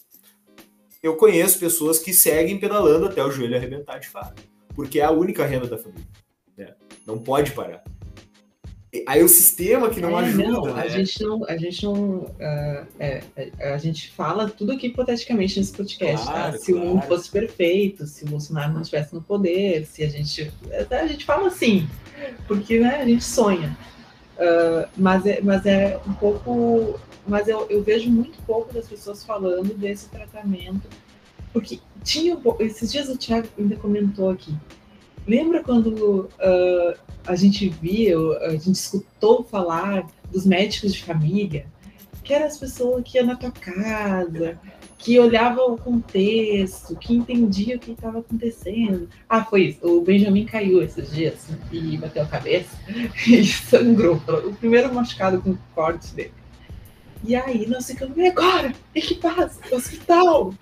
[1.04, 4.42] Eu conheço pessoas que seguem pedalando até o joelho arrebentar de fato,
[4.74, 6.08] porque é a única renda da família.
[6.58, 6.74] Né?
[7.06, 7.84] Não pode parar.
[9.08, 10.48] Aí o sistema que não é, ajuda.
[10.48, 10.84] Não, né?
[10.84, 13.24] a gente não, a gente não, uh, é,
[13.60, 16.28] a gente fala tudo aqui hipoteticamente nesse podcast.
[16.28, 16.32] Tá?
[16.32, 16.60] Claro, tá?
[16.60, 16.88] Se claro.
[16.88, 20.52] o mundo fosse perfeito, se o Bolsonaro não estivesse no poder, se a gente,
[20.92, 21.88] a gente fala assim,
[22.48, 23.76] porque né, a gente sonha.
[24.34, 29.24] Uh, mas, é, mas é um pouco, mas eu, eu vejo muito pouco das pessoas
[29.24, 30.88] falando desse tratamento,
[31.52, 34.54] porque tinha esses dias o Thiago ainda comentou aqui.
[35.28, 41.66] Lembra quando uh, a gente via, a gente escutou falar dos médicos de família,
[42.24, 44.60] que eram as pessoas que iam na tua casa,
[44.98, 49.10] que olhavam o contexto, que entendiam o que estava acontecendo.
[49.28, 49.86] Ah, foi isso.
[49.86, 52.78] O Benjamin caiu esses dias e bateu a cabeça
[53.28, 54.22] e sangrou.
[54.46, 56.34] O primeiro machucado com o corte dele.
[57.26, 58.74] E aí nós ficamos, e agora?
[58.94, 59.60] E que passa?
[59.74, 60.54] Hospital!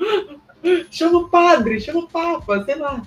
[0.91, 3.01] Chama o padre, chama o papa, sei lá.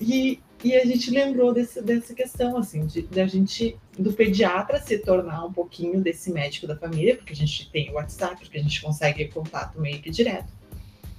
[0.00, 4.80] E, e a gente lembrou desse, dessa questão, assim, de, de, a gente, do pediatra
[4.80, 8.58] se tornar um pouquinho desse médico da família, porque a gente tem o WhatsApp, porque
[8.58, 10.52] a gente consegue contato meio que direto.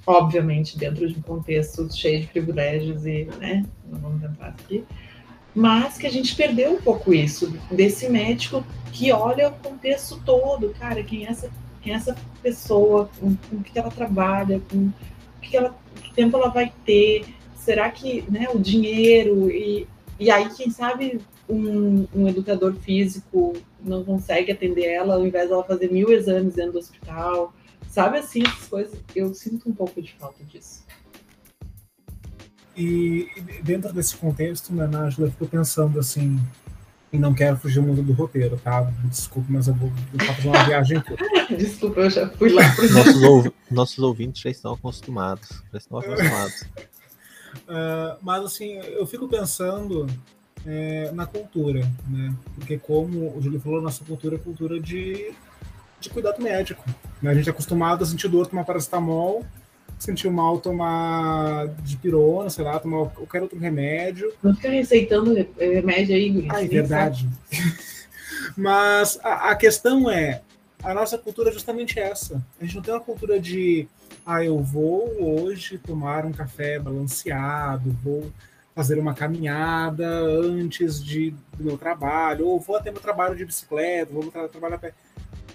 [0.06, 4.84] Obviamente, dentro de um contexto cheio de privilégios e, né, não vamos entrar aqui.
[5.56, 10.74] Mas que a gente perdeu um pouco isso, desse médico que olha o contexto todo,
[10.80, 11.50] cara, quem é essa,
[11.82, 14.92] quem é essa pessoa, com, com o que ela trabalha, com
[15.42, 17.26] que, ela, que tempo ela vai ter,
[17.70, 19.88] será que né, o dinheiro e,
[20.20, 25.64] e aí, quem sabe, um, um, educador físico não consegue atender ela ao invés dela
[25.64, 27.54] fazer mil exames dentro do hospital.
[27.88, 30.84] Sabe assim, essas coisas, eu sinto um pouco de falta disso.
[32.76, 33.28] E
[33.64, 36.40] dentro desse contexto, né, Nájila, eu fico pensando assim,
[37.14, 38.82] e não quero fugir muito do roteiro, tá?
[39.04, 41.24] Desculpa, mas eu vou, vou fazer uma viagem curta.
[41.56, 42.64] Desculpa, eu já fui lá.
[42.92, 45.62] Nossos, ouv nossos ouvintes já estão acostumados.
[45.72, 46.66] Já estão acostumados.
[47.68, 50.08] Uh, mas assim, eu fico pensando
[50.66, 52.34] é, na cultura, né?
[52.56, 55.32] Porque como o Júlio falou, nossa cultura é cultura de,
[56.00, 56.84] de cuidado médico.
[57.22, 57.32] Né?
[57.32, 59.46] A gente é acostumado a sentir dor, tomar paracetamol,
[59.98, 64.34] sentir mal, tomar de pirona, sei lá, tomar qualquer outro remédio.
[64.42, 66.48] Não fica receitando remédio aí, Guri.
[66.50, 67.28] Ah, é verdade.
[68.56, 70.42] mas a, a questão é,
[70.84, 72.44] a nossa cultura é justamente essa.
[72.60, 73.88] A gente não tem uma cultura de
[74.32, 78.32] ah, eu vou hoje tomar um café balanceado, vou
[78.76, 84.14] fazer uma caminhada antes de, do meu trabalho, ou vou até meu trabalho de bicicleta,
[84.14, 84.94] vou tra trabalhar a pé.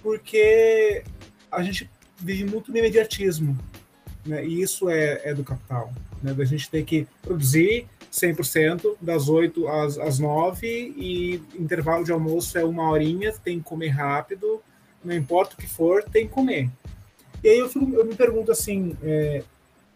[0.03, 1.05] Porque
[1.53, 3.57] a gente vive muito no imediatismo.
[4.27, 4.45] Né?
[4.45, 5.93] E isso é, é do capital.
[6.21, 6.35] Né?
[6.35, 12.59] Da gente ter que produzir 100% das 8 às, às 9 e intervalo de almoço
[12.59, 14.61] é uma horinha, tem que comer rápido,
[15.05, 16.69] não importa o que for, tem que comer.
[17.45, 19.45] E aí eu, fico, eu me pergunto assim, é,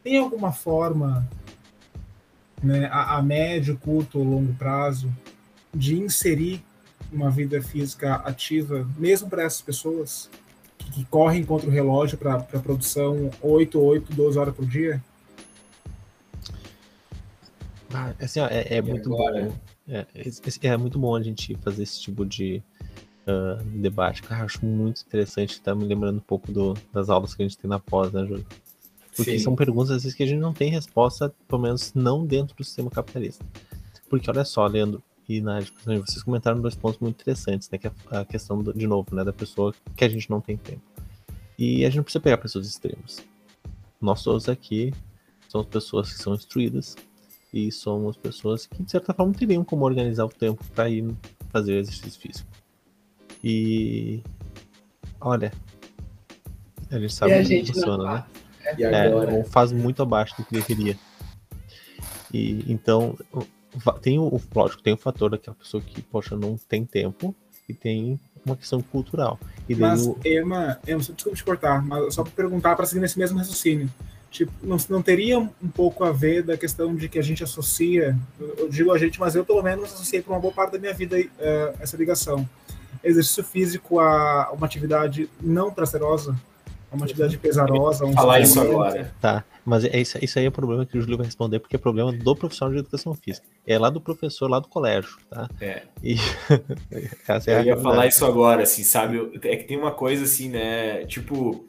[0.04, 1.26] tem alguma forma
[2.62, 5.10] né, a, a médio, curto ou longo prazo
[5.74, 6.62] de inserir
[7.10, 10.28] uma vida física ativa, mesmo para essas pessoas
[10.76, 15.02] que, que, correm contra o relógio para a produção 8, 8, 12 horas por dia?
[17.94, 19.46] Ah, assim, ó, é, é muito agora?
[19.46, 19.54] bom.
[19.88, 20.06] É,
[20.64, 22.62] é, muito bom a gente fazer esse tipo de
[23.28, 24.22] uh, debate.
[24.22, 25.60] Cara, eu acho muito interessante.
[25.60, 28.24] Tá me lembrando um pouco do, das aulas que a gente tem na pós, né,
[28.26, 28.46] Júlio?
[29.14, 29.44] Porque Sim.
[29.44, 32.64] são perguntas, às vezes, que a gente não tem resposta, pelo menos não dentro do
[32.64, 33.44] sistema capitalista.
[34.08, 37.78] Porque, olha só, Leandro e Nádia, vocês comentaram dois pontos muito interessantes, né?
[37.78, 39.24] Que é a questão, do, de novo, né?
[39.24, 40.82] Da pessoa que a gente não tem tempo.
[41.58, 43.22] E a gente não precisa pegar pessoas extremas.
[44.00, 44.94] Nós todos aqui
[45.48, 46.94] somos pessoas que são instruídas
[47.52, 51.04] e somos pessoas que, de certa forma, teriam como organizar o tempo para ir
[51.50, 52.48] fazer exercício físico.
[53.42, 54.22] E
[55.20, 55.52] olha,
[56.90, 58.24] a gente sabe como funciona, né?
[58.78, 60.98] É, ou faz muito abaixo do que deveria.
[62.32, 63.16] E então
[64.02, 67.34] tem o lógico, tem o fator daquela pessoa que, poxa, não tem tempo
[67.68, 69.38] e tem uma questão cultural.
[69.68, 70.18] E mas, o...
[70.24, 73.88] Emma, Emma, desculpa te cortar, mas só para perguntar para seguir nesse mesmo raciocínio.
[74.30, 78.16] Tipo, não, não teria um pouco a ver da questão de que a gente associa,
[78.38, 80.92] eu digo a gente, mas eu pelo menos associei por uma boa parte da minha
[80.92, 82.48] vida uh, essa ligação.
[83.02, 86.36] Exercício físico a uma atividade não prazerosa,
[86.90, 88.04] uma atividade pesarosa.
[88.04, 89.12] Um falar isso agora.
[89.20, 91.76] Tá, mas é isso, isso aí é o problema que o Júlio vai responder, porque
[91.76, 93.46] é problema do profissional de educação física.
[93.66, 95.48] É lá do professor, lá do colégio, tá?
[95.60, 95.82] É.
[96.02, 96.16] E...
[96.90, 99.30] é Eu ia falar isso agora, assim, sabe?
[99.42, 101.04] É que tem uma coisa assim, né?
[101.04, 101.66] Tipo,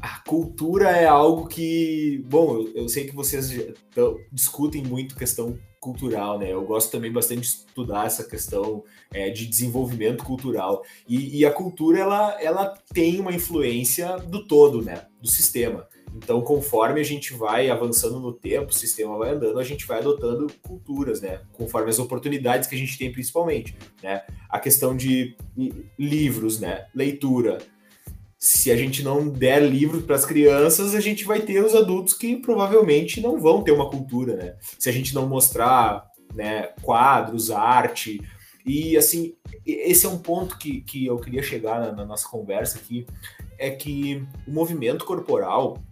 [0.00, 3.52] a cultura é algo que, bom, eu sei que vocês
[4.30, 6.52] discutem muito questão cultural, né?
[6.52, 10.82] Eu gosto também bastante de estudar essa questão é, de desenvolvimento cultural.
[11.08, 15.06] E, e, a cultura, ela, ela tem uma influência do todo, né?
[15.22, 15.86] Do sistema.
[16.16, 19.98] Então, conforme a gente vai avançando no tempo, o sistema vai andando, a gente vai
[19.98, 21.42] adotando culturas, né?
[21.52, 24.22] Conforme as oportunidades que a gente tem, principalmente, né?
[24.48, 25.36] A questão de
[25.96, 26.86] livros, né?
[26.94, 27.58] Leitura,
[28.46, 32.14] se a gente não der livro para as crianças, a gente vai ter os adultos
[32.14, 34.54] que provavelmente não vão ter uma cultura, né?
[34.78, 38.20] Se a gente não mostrar né, quadros, arte.
[38.64, 39.34] E assim,
[39.66, 43.04] esse é um ponto que, que eu queria chegar na, na nossa conversa aqui,
[43.58, 45.82] é que o movimento corporal,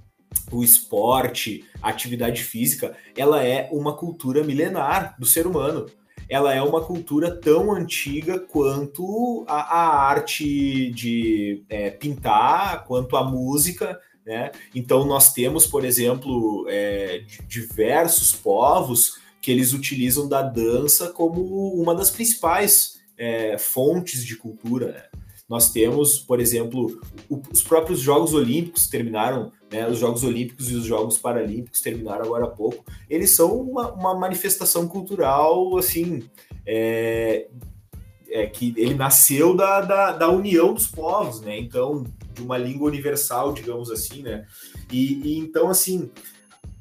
[0.52, 5.86] o esporte, a atividade física, ela é uma cultura milenar do ser humano
[6.28, 13.24] ela é uma cultura tão antiga quanto a, a arte de é, pintar, quanto a
[13.24, 13.98] música.
[14.26, 14.50] Né?
[14.74, 21.94] Então, nós temos, por exemplo, é, diversos povos que eles utilizam da dança como uma
[21.94, 24.92] das principais é, fontes de cultura.
[24.92, 25.02] Né?
[25.48, 30.74] Nós temos, por exemplo, o, os próprios Jogos Olímpicos terminaram, né, os Jogos Olímpicos e
[30.76, 32.84] os Jogos Paralímpicos terminaram agora há pouco.
[33.10, 36.22] Eles são uma, uma manifestação cultural, assim,
[36.64, 37.48] é,
[38.28, 41.58] é, que ele nasceu da, da, da, união dos povos, né?
[41.58, 44.46] Então, de uma língua universal, digamos assim, né?
[44.92, 46.08] E, e então, assim,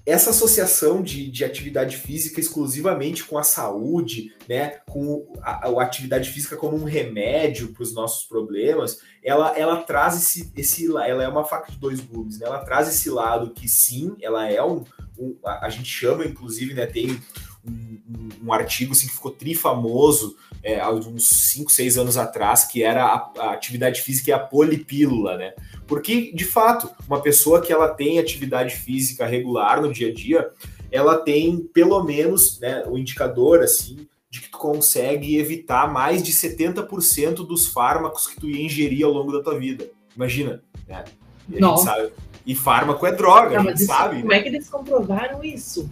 [0.06, 6.30] essa associação de, de, atividade física exclusivamente com a saúde, né, com a, a atividade
[6.30, 11.28] física como um remédio para os nossos problemas, ela, ela traz esse, esse, ela é
[11.28, 12.48] uma faca de dois gumes, né?
[12.48, 14.84] Ela traz esse lado que sim, ela é um,
[15.18, 17.22] um a, a gente chama, inclusive, né, tem
[17.66, 22.84] um, um, artigo assim, que ficou trifamoso é, há uns 5, 6 anos atrás, que
[22.84, 25.54] era a, a, atividade física e a polipílula, né?
[25.88, 30.50] Porque, de fato, uma pessoa que ela tem atividade física regular no dia a dia,
[30.91, 36.32] ela tem pelo menos né, o indicador assim de que tu consegue evitar mais de
[36.32, 39.89] 70% dos fármacos que tu ia ingerir ao longo da tua vida.
[40.15, 41.04] Imagina, né?
[41.50, 42.12] E, sabe,
[42.46, 44.17] e fármaco é droga, Não, a gente sabe.
[44.17, 44.38] Como né?
[44.38, 45.89] é que eles comprovaram isso?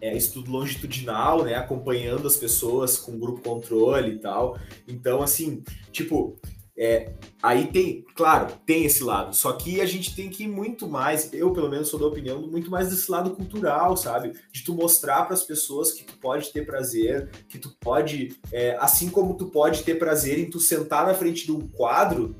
[0.00, 4.58] é, estudo longitudinal, né, acompanhando as pessoas com grupo controle e tal.
[4.86, 6.36] Então, assim, tipo,
[6.78, 7.12] é,
[7.42, 11.32] aí tem, claro, tem esse lado, só que a gente tem que ir muito mais,
[11.32, 14.32] eu pelo menos sou da opinião, muito mais desse lado cultural, sabe?
[14.52, 18.76] De tu mostrar para as pessoas que tu pode ter prazer, que tu pode, é,
[18.78, 22.36] assim como tu pode ter prazer em tu sentar na frente de um quadro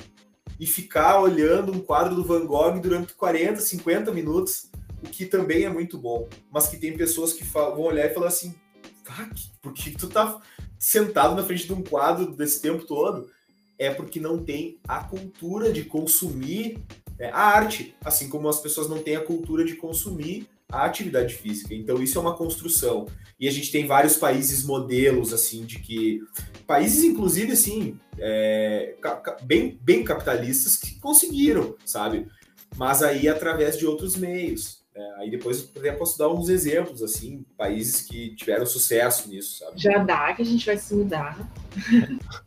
[0.60, 4.70] e ficar olhando um quadro do Van Gogh durante 40, 50 minutos
[5.02, 8.28] o que também é muito bom, mas que tem pessoas que vão olhar e falar
[8.28, 8.54] assim:
[9.08, 9.28] ah,
[9.62, 10.40] por que tu tá
[10.78, 13.30] sentado na frente de um quadro desse tempo todo?
[13.78, 16.78] É porque não tem a cultura de consumir
[17.18, 21.34] né, a arte, assim como as pessoas não têm a cultura de consumir a atividade
[21.34, 21.74] física.
[21.74, 23.06] Então isso é uma construção.
[23.38, 26.20] E a gente tem vários países modelos assim de que
[26.66, 28.96] países inclusive assim é,
[29.42, 32.26] bem bem capitalistas que conseguiram, sabe?
[32.76, 34.84] Mas aí através de outros meios.
[34.94, 39.78] É, aí depois eu posso dar uns exemplos assim, países que tiveram sucesso nisso, sabe?
[39.78, 41.38] Já dá que a gente vai se mudar.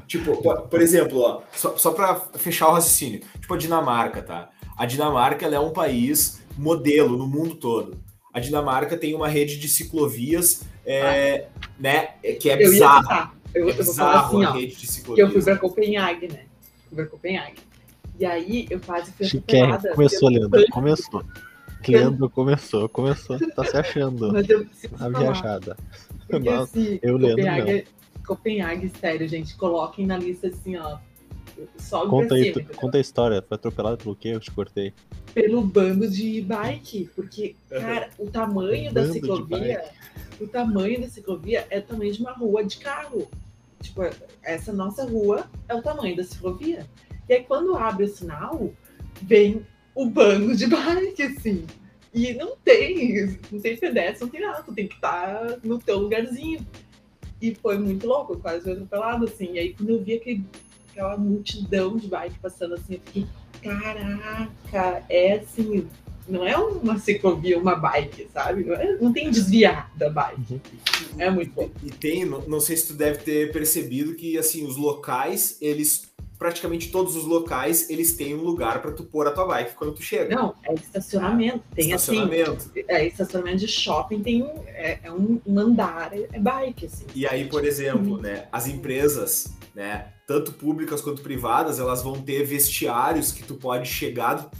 [0.06, 4.50] tipo, por, por, exemplo, ó, só, só para fechar o raciocínio, tipo a Dinamarca, tá?
[4.76, 7.98] A Dinamarca é um país modelo no mundo todo.
[8.32, 11.68] A Dinamarca tem uma rede de ciclovias, é, ah.
[11.78, 12.06] né,
[12.40, 13.32] que é bizarra.
[13.54, 16.40] Eu, é eu falar assim, ó, que eu fui para Copenhague, né?
[16.88, 17.62] Fui para Copenhague.
[18.18, 19.92] E aí eu quase fui atropelada.
[19.94, 21.24] Começou, Leandro, começou.
[21.86, 24.32] Leandro começou, começou, tá se achando.
[24.32, 25.76] Mas eu preciso a viajada.
[26.28, 27.84] Porque, Nossa, assim, eu Leandro,
[28.26, 30.98] Copenhague, sério, gente, coloquem na lista assim, ó,
[31.78, 34.28] Sobe conta, aí, cima, conta a história, foi atropelado pelo quê?
[34.28, 34.92] Eu te cortei.
[35.32, 39.84] Pelo bando de bike, porque, cara, o tamanho da ciclovia,
[40.40, 43.28] o tamanho da ciclovia é o tamanho de uma rua de carro.
[43.80, 44.02] Tipo,
[44.42, 46.86] essa nossa rua é o tamanho da ciclovia.
[47.28, 48.72] E aí, quando abre o sinal,
[49.22, 49.64] vem
[49.94, 51.64] o bando de bike, assim.
[52.12, 55.78] E não tem, não tem pedestre, não tem nada, tu tem que estar tá no
[55.78, 56.64] teu lugarzinho.
[57.48, 59.52] E foi muito louco, quase fui atropelado, assim.
[59.52, 60.44] E aí, quando eu vi aquele
[60.94, 63.26] aquela multidão de bike passando assim, eu fiquei,
[63.60, 65.88] caraca, é assim,
[66.28, 68.64] não é uma ciclovia, uma bike, sabe?
[68.64, 70.54] Não, é, não tem desviar da bike.
[70.54, 70.60] Uhum.
[71.18, 71.68] É muito bom.
[71.82, 76.13] E tem, não, não sei se tu deve ter percebido que, assim, os locais, eles
[76.38, 79.94] praticamente todos os locais eles têm um lugar para tu pôr a tua bike quando
[79.94, 80.34] tu chega.
[80.34, 81.62] Não, é estacionamento.
[81.74, 82.70] Tem assim, estacionamento.
[82.70, 87.06] assim, é estacionamento de shopping tem um, é, é um, um andar, é bike assim.
[87.14, 92.44] E aí, por exemplo, né, as empresas, né, tanto públicas quanto privadas, elas vão ter
[92.44, 94.50] vestiários que tu pode chegar,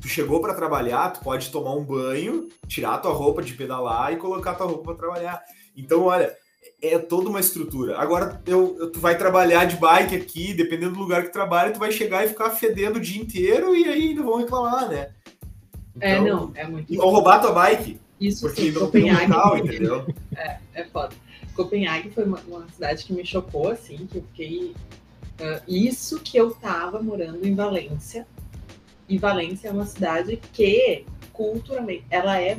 [0.00, 4.12] tu chegou para trabalhar, tu pode tomar um banho, tirar a tua roupa de pedalar
[4.12, 5.42] e colocar a tua roupa para trabalhar.
[5.76, 6.34] Então, olha,
[6.80, 7.98] é toda uma estrutura.
[7.98, 11.72] Agora, eu, eu, tu vai trabalhar de bike aqui, dependendo do lugar que tu trabalha,
[11.72, 15.10] tu vai chegar e ficar fedendo o dia inteiro e aí ainda vão reclamar, né?
[16.00, 16.94] É, então, é, não, é muito.
[16.94, 18.00] Vão roubar tua bike.
[18.20, 19.18] Isso porque sim, não Copenhague.
[19.18, 20.06] Tem local, entendeu?
[20.36, 21.14] É, é foda.
[21.54, 24.74] Copenhague foi uma, uma, cidade que me chocou, assim, que eu fiquei
[25.38, 28.26] Uh, isso que eu estava morando em Valência.
[29.08, 32.58] E Valência é uma cidade que, culturalmente, ela é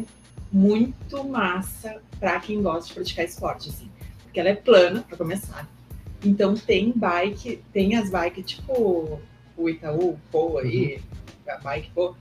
[0.49, 3.89] muito massa para quem gosta de praticar esporte, assim.
[4.29, 5.67] Porque ela é plana, para começar.
[6.23, 9.19] Então tem bike, tem as bikes tipo
[9.57, 11.53] o Itaú, o Pô aí, uhum.
[11.53, 12.15] a bike Pô.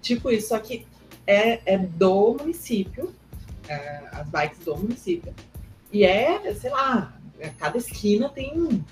[0.00, 0.86] Tipo isso, só que
[1.26, 3.14] é, é do município,
[3.68, 5.34] é, as bikes do município.
[5.92, 7.14] E é, sei lá,
[7.58, 8.82] cada esquina tem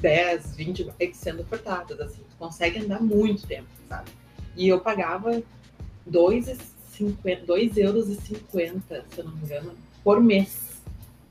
[0.00, 4.10] 10, 20 bikes sendo ofertadas, assim, tu consegue andar muito tempo, sabe?
[4.56, 5.42] E eu pagava
[6.10, 10.71] 2,50, 2 euros e 50, se eu não me engano, por mês,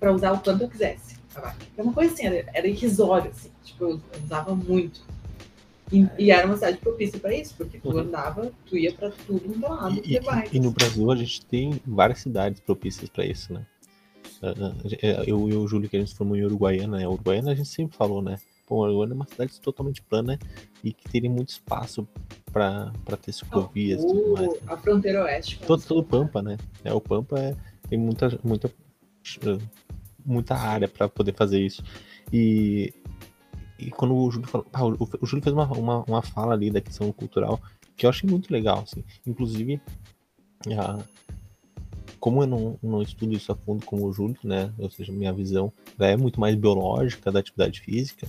[0.02, 1.16] para usar o quanto eu quisesse.
[1.78, 5.00] É uma coisa assim, era, era irrisório, assim, tipo, eu usava muito.
[5.92, 8.00] E, e, era uma cidade propícia para isso, porque tu uhum.
[8.00, 10.02] andava, tu ia para tudo no lado.
[10.04, 10.20] E, e,
[10.54, 13.66] e, no Brasil a gente tem várias cidades propícias para isso, né?
[14.42, 17.08] Ah, ah, eu e o Júlio, que a gente formou em Uruguaiana, né?
[17.08, 18.38] Uruguaiana a gente sempre falou, né?
[18.66, 20.40] Pô, Uruguaiana é uma cidade totalmente plana
[20.84, 22.08] e que teria muito espaço
[22.52, 22.92] para
[23.22, 24.48] ter ciclovias e tudo mais.
[24.48, 24.60] Né?
[24.68, 25.60] A fronteira oeste.
[25.68, 26.58] Todo, todo o Pampa, né?
[26.84, 27.56] É, o Pampa é,
[27.90, 28.72] tem muita, muita,
[30.26, 31.84] muita área para poder fazer isso.
[32.32, 32.94] E,
[33.80, 34.68] e quando o Júlio falou.
[35.00, 37.60] O, o, Júlio fez uma, uma, uma fala ali da questão cultural
[37.96, 39.04] que eu achei muito legal, assim.
[39.26, 39.82] Inclusive,
[40.78, 41.00] a,
[42.20, 44.72] como eu não, não estudo isso a fundo como o Júlio, né?
[44.78, 48.28] Ou seja, minha visão é muito mais biológica da atividade física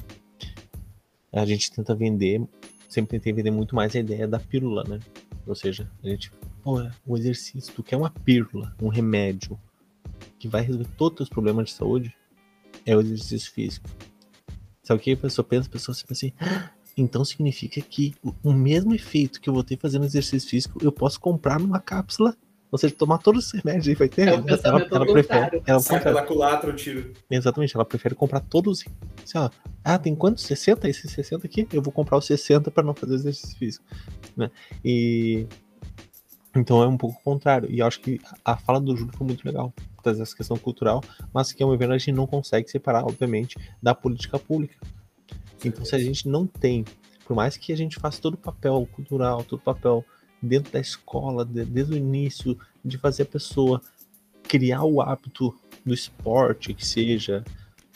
[1.33, 2.43] a gente tenta vender,
[2.89, 5.01] sempre tentei vender muito mais a ideia da pílula, né?
[5.47, 6.31] Ou seja, a gente,
[6.63, 9.59] pô, o exercício, tu quer uma pílula, um remédio
[10.43, 12.13] que vai resolver todos os teus problemas de saúde,
[12.85, 13.89] é o exercício físico.
[14.83, 15.69] Sabe o que a pessoa pensa?
[15.69, 18.13] A pessoa pensa assim, ah, então significa que
[18.43, 22.37] o mesmo efeito que eu vou ter fazendo exercício físico, eu posso comprar numa cápsula
[22.73, 24.29] ou seja, tomar todos os remédios aí vai ter.
[24.29, 25.63] É um ela, ela, ela prefere.
[25.67, 27.13] Ela Sai pela culatra o tiro.
[27.31, 28.83] Exatamente, ela prefere comprar todos.
[29.23, 29.51] Assim, ó,
[29.85, 30.43] ah, tem quantos?
[30.45, 30.89] 60?
[30.89, 31.69] Esses 60 aqui?
[31.71, 33.85] Eu vou comprar os 60 para não fazer exercício físico.
[34.35, 34.51] Né?
[34.83, 35.47] E.
[36.57, 37.71] Então é um pouco o contrário.
[37.71, 39.71] E eu acho que a fala do Júlio foi muito legal,
[40.03, 43.59] trazer essa questão cultural, mas que, ao meu ver, a gente não consegue separar, obviamente,
[43.83, 44.77] da política pública.
[45.65, 46.85] Então, se a gente não tem,
[47.25, 50.05] por mais que a gente faça todo o papel cultural, todo o papel
[50.43, 53.81] dentro da escola, de, desde o início, de fazer a pessoa
[54.43, 55.55] criar o hábito
[55.87, 57.45] do esporte, que seja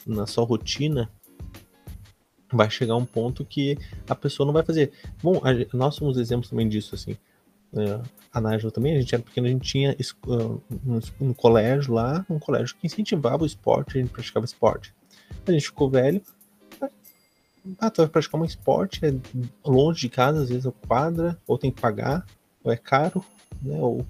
[0.07, 1.11] na sua rotina,
[2.53, 3.77] vai chegar um ponto que
[4.09, 4.93] a pessoa não vai fazer.
[5.23, 7.17] Bom, a, nós somos exemplos também disso, assim.
[7.75, 8.01] É,
[8.33, 9.97] a Nájila também, a gente era pequeno, a gente tinha
[10.27, 14.95] uh, um, um, colégio lá, um colégio que incentivava o esporte, a gente praticava esporte.
[15.47, 16.23] A gente ficou velho,
[17.79, 19.13] ah, tu vai praticar um esporte, é
[19.65, 22.25] longe de casa, às vezes é quadra, ou tem que pagar,
[22.63, 23.25] ou é caro,
[23.63, 23.79] né?
[23.81, 24.07] Ou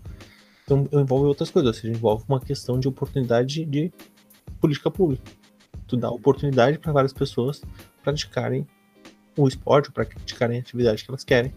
[0.65, 3.93] então envolve outras coisas, ou seja, envolve uma questão de oportunidade de
[4.61, 5.31] política pública.
[5.87, 7.63] Tu dá oportunidade para várias pessoas
[8.03, 8.67] praticarem
[9.37, 11.55] o esporte, praticarem a atividade que elas querem.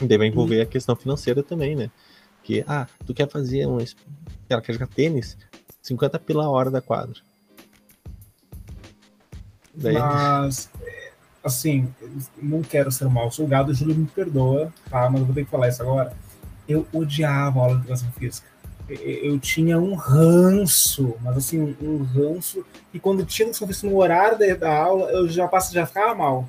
[0.00, 0.62] E daí vai envolver uhum.
[0.62, 1.90] a questão financeira também, né?
[2.42, 3.78] Que, ah, tu quer fazer um.
[4.48, 5.36] Ela quer jogar tênis,
[5.82, 7.20] 50 pila a hora da quadra.
[9.74, 9.94] Daí...
[9.94, 10.70] Mas,
[11.44, 11.92] assim,
[12.40, 15.08] não quero ser mal julgado, o Júlio me perdoa, tá?
[15.10, 16.12] Mas eu vou ter que falar isso agora.
[16.68, 18.48] Eu odiava a aula de educação física.
[18.88, 22.64] Eu tinha um ranço, mas assim, um ranço.
[22.92, 26.48] E quando tinha educação física no horário da, aula, eu já passo, já ficava mal.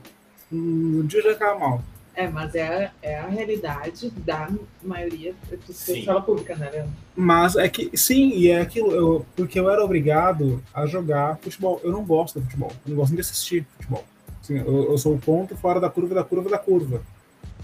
[0.51, 1.83] No dia eu já ficava mal.
[2.15, 4.49] É, mas é, a, é a realidade da
[4.83, 5.57] maioria da
[5.93, 6.91] escola pública, né, Leandro?
[7.15, 11.79] Mas é que, sim, e é aquilo, eu, porque eu era obrigado a jogar futebol.
[11.83, 14.03] Eu não gosto de futebol, eu não gosto nem de assistir futebol.
[14.41, 17.01] Assim, eu, eu, sou o ponto fora da curva da curva da curva.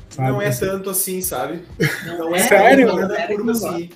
[0.10, 0.30] Sabe?
[0.30, 1.64] Não é tanto assim, sabe?
[2.06, 2.89] Não, não é sério?
[2.89, 3.89] Fora da curva assim.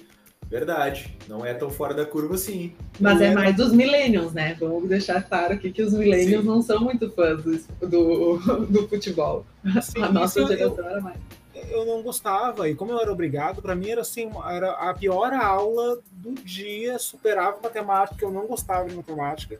[0.51, 2.73] Verdade, não é tão fora da curva assim.
[2.99, 4.53] Mas é, é mais dos millennials, né?
[4.59, 6.49] Vamos deixar claro aqui que os millennials Sim.
[6.49, 9.45] não são muito fãs do, do, do futebol.
[9.81, 11.17] Sim, a nossa geração eu, era mais.
[11.69, 15.31] Eu não gostava, e como eu era obrigado, para mim era assim, era a pior
[15.31, 19.57] aula do dia, superava matemática, eu não gostava de matemática.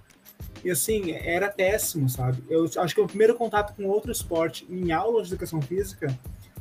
[0.62, 2.44] E assim, era péssimo, sabe?
[2.50, 6.14] Eu acho que o primeiro contato com outro esporte em aula de educação física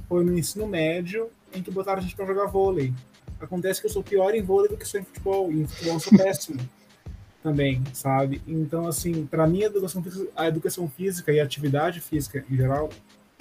[0.08, 2.94] foi no ensino médio, em que botaram a gente para jogar vôlei.
[3.40, 5.94] Acontece que eu sou pior em vôlei do que sou em futebol, e em futebol
[5.94, 6.60] eu sou péssimo
[7.42, 8.42] também, sabe?
[8.46, 10.04] Então, assim, para mim, a educação,
[10.36, 12.90] a educação física e a atividade física em geral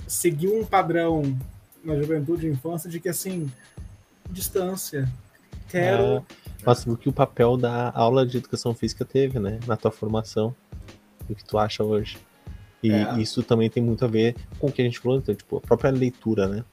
[0.07, 1.37] seguiu um padrão
[1.83, 3.51] na juventude e infância de que, assim,
[4.29, 5.07] distância.
[5.67, 6.03] Quero.
[6.03, 6.23] É,
[6.65, 9.59] nossa, o que o papel da aula de educação física teve, né?
[9.67, 10.55] Na tua formação.
[11.29, 12.17] O que tu acha hoje.
[12.81, 13.19] E é.
[13.19, 15.61] isso também tem muito a ver com o que a gente falou, então, tipo, a
[15.61, 16.63] própria leitura, né?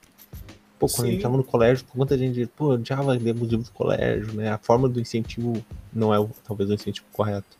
[0.78, 1.08] Pô, quando Sim.
[1.08, 4.50] a gente tava no colégio, quanta gente, pô, ler os livros do colégio, né?
[4.50, 7.56] A forma do incentivo não é talvez o incentivo correto.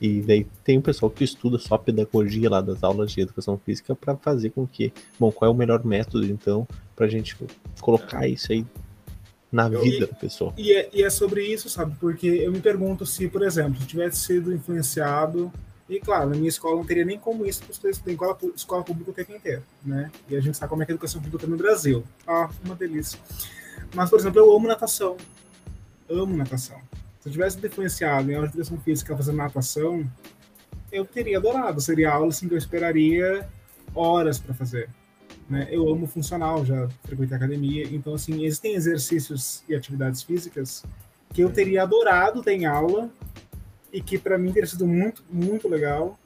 [0.00, 3.58] E daí tem o pessoal que estuda só a pedagogia lá das aulas de educação
[3.58, 7.36] física para fazer com que, bom, qual é o melhor método então pra gente
[7.80, 8.64] colocar isso aí
[9.52, 10.54] na vida e, da pessoa.
[10.56, 11.94] E é, e é sobre isso, sabe?
[12.00, 15.52] Porque eu me pergunto se, por exemplo, se tivesse sido influenciado
[15.90, 19.10] e claro, na minha escola não teria nem como isso, porque tem escola, escola pública
[19.10, 20.08] o tempo inteiro, né?
[20.28, 22.04] E a gente sabe como é que a educação pública no Brasil.
[22.24, 23.18] Ah, uma delícia.
[23.92, 25.16] Mas, por exemplo, eu amo natação.
[26.08, 26.80] Amo natação.
[27.18, 30.08] Se eu tivesse influenciado em aula de educação física fazendo natação,
[30.92, 31.80] eu teria adorado.
[31.80, 33.48] Seria aula assim, que eu esperaria
[33.92, 34.88] horas para fazer.
[35.48, 35.66] Né?
[35.72, 37.84] Eu amo funcional, já frequentei academia.
[37.90, 40.84] Então, assim, existem exercícios e atividades físicas
[41.32, 43.10] que eu teria adorado ter em aula
[43.92, 46.18] e que para mim teria sido muito, muito legal.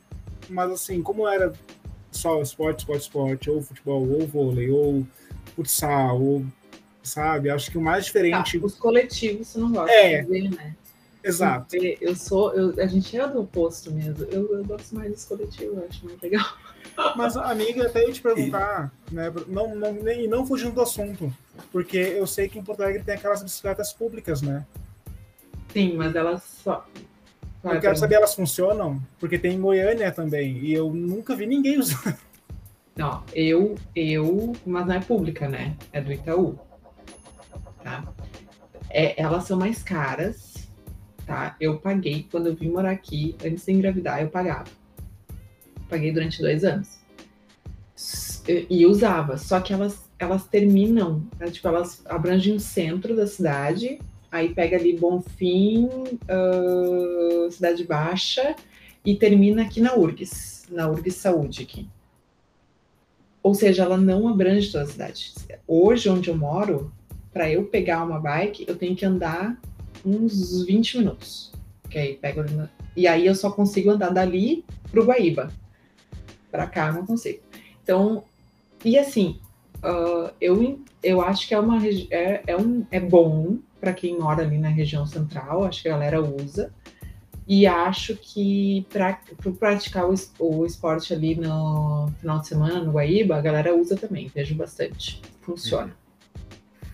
[0.49, 1.53] Mas assim, como era
[2.11, 5.07] só esporte, esporte, esporte, ou futebol, ou vôlei, ou
[5.55, 6.45] futsal, ou
[7.03, 7.51] sabe?
[7.51, 8.59] Acho que o mais diferente.
[8.59, 10.77] Tá, os coletivos você não gosta é, de ver, né?
[11.23, 11.69] Exato.
[11.71, 14.27] Porque eu sou, eu, a gente é do oposto mesmo.
[14.31, 16.47] Eu, eu gosto mais dos coletivos, eu acho mais legal.
[17.17, 19.33] Mas, amiga, até eu te perguntar, né?
[19.49, 21.33] Não, não, nem, não fugindo do assunto,
[21.73, 24.65] porque eu sei que em Porto Alegre tem aquelas bicicletas públicas, né?
[25.73, 26.87] Sim, mas elas só.
[27.65, 31.79] Eu quero saber elas funcionam, porque tem em Goiânia também, e eu nunca vi ninguém
[31.81, 32.17] usando.
[32.97, 35.77] Não, eu, eu, mas não é pública, né?
[35.93, 36.59] É do Itaú.
[37.83, 38.05] Tá?
[38.91, 40.69] É, elas são mais caras,
[41.27, 41.57] tá?
[41.59, 44.71] Eu paguei, quando eu vim morar aqui, antes de engravidar, eu pagava.
[45.89, 47.01] Paguei durante dois anos.
[48.47, 51.51] E, e usava, só que elas, elas terminam, né?
[51.51, 53.99] tipo, elas abrangem o centro da cidade
[54.35, 58.57] aí pega ali Bonfim, uh, Cidade Baixa
[59.05, 61.89] e termina aqui na URGS, na URGS Saúde aqui.
[63.41, 65.33] Ou seja, ela não abrange toda a cidade.
[65.69, 66.93] Hoje, onde eu moro,
[67.33, 69.57] para eu pegar uma bike, eu tenho que andar
[70.05, 71.53] uns 20 minutos.
[71.89, 72.43] Que pego
[72.97, 75.53] e aí eu só consigo andar dali pro Guaíba.
[76.51, 77.39] Para cá eu não consigo.
[77.85, 78.25] Então,
[78.85, 79.39] e assim,
[79.85, 84.43] uh, eu, eu acho que é uma é, é, um, é bom para quem mora
[84.43, 86.73] ali na região central, acho que a galera usa.
[87.47, 89.21] E acho que para
[89.59, 94.31] praticar o, o, esporte ali no final de semana, no Guaíba, a galera usa também,
[94.35, 95.21] vejo bastante.
[95.43, 95.95] Funciona.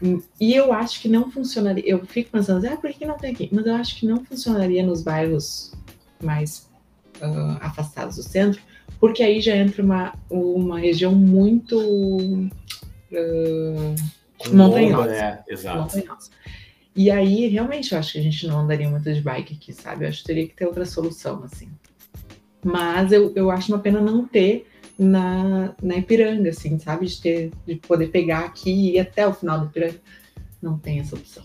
[0.02, 0.20] Uhum.
[0.40, 1.84] E eu acho que não funcionaria.
[1.86, 3.48] Eu fico pensando, ah, por que não tem aqui?
[3.52, 5.72] Mas eu acho que não funcionaria nos bairros
[6.20, 6.68] mais
[7.20, 8.60] uh, afastados do centro,
[8.98, 11.78] porque aí já entra uma, uma região muito
[13.12, 15.10] uh, montanhosa.
[15.10, 15.44] né?
[15.48, 15.78] Exato.
[15.78, 16.30] montanhosa.
[16.94, 20.04] E aí, realmente, eu acho que a gente não andaria muito de bike aqui, sabe?
[20.04, 21.68] Eu acho que teria que ter outra solução, assim.
[22.64, 24.66] Mas eu, eu acho uma pena não ter
[24.98, 27.06] na, na Ipiranga, assim, sabe?
[27.06, 30.00] De, ter, de poder pegar aqui e ir até o final do Ipiranga.
[30.60, 31.44] Não tem essa opção.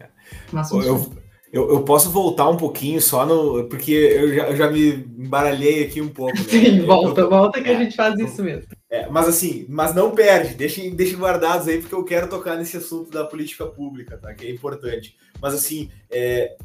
[0.00, 0.06] É.
[0.50, 1.12] Mas eu,
[1.52, 3.64] eu, eu, posso voltar um pouquinho só no.
[3.68, 6.36] Porque eu já, eu já me embaralhei aqui um pouco.
[6.36, 6.44] Né?
[6.48, 8.66] Sim, volta, eu, volta que é, a gente faz isso mesmo.
[8.88, 12.76] É, mas assim, mas não perde, deixem, deixem guardados aí, porque eu quero tocar nesse
[12.76, 14.32] assunto da política pública, tá?
[14.32, 15.16] Que é importante.
[15.40, 16.56] Mas assim, é,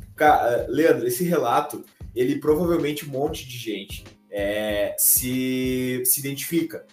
[0.67, 1.84] Leandro, esse relato,
[2.15, 6.86] ele provavelmente um monte de gente é, se, se identifica.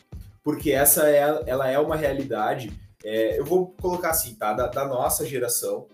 [0.43, 2.73] Porque essa é, ela é uma realidade.
[3.05, 4.55] É, eu vou colocar assim, tá?
[4.55, 5.87] Da, da nossa geração,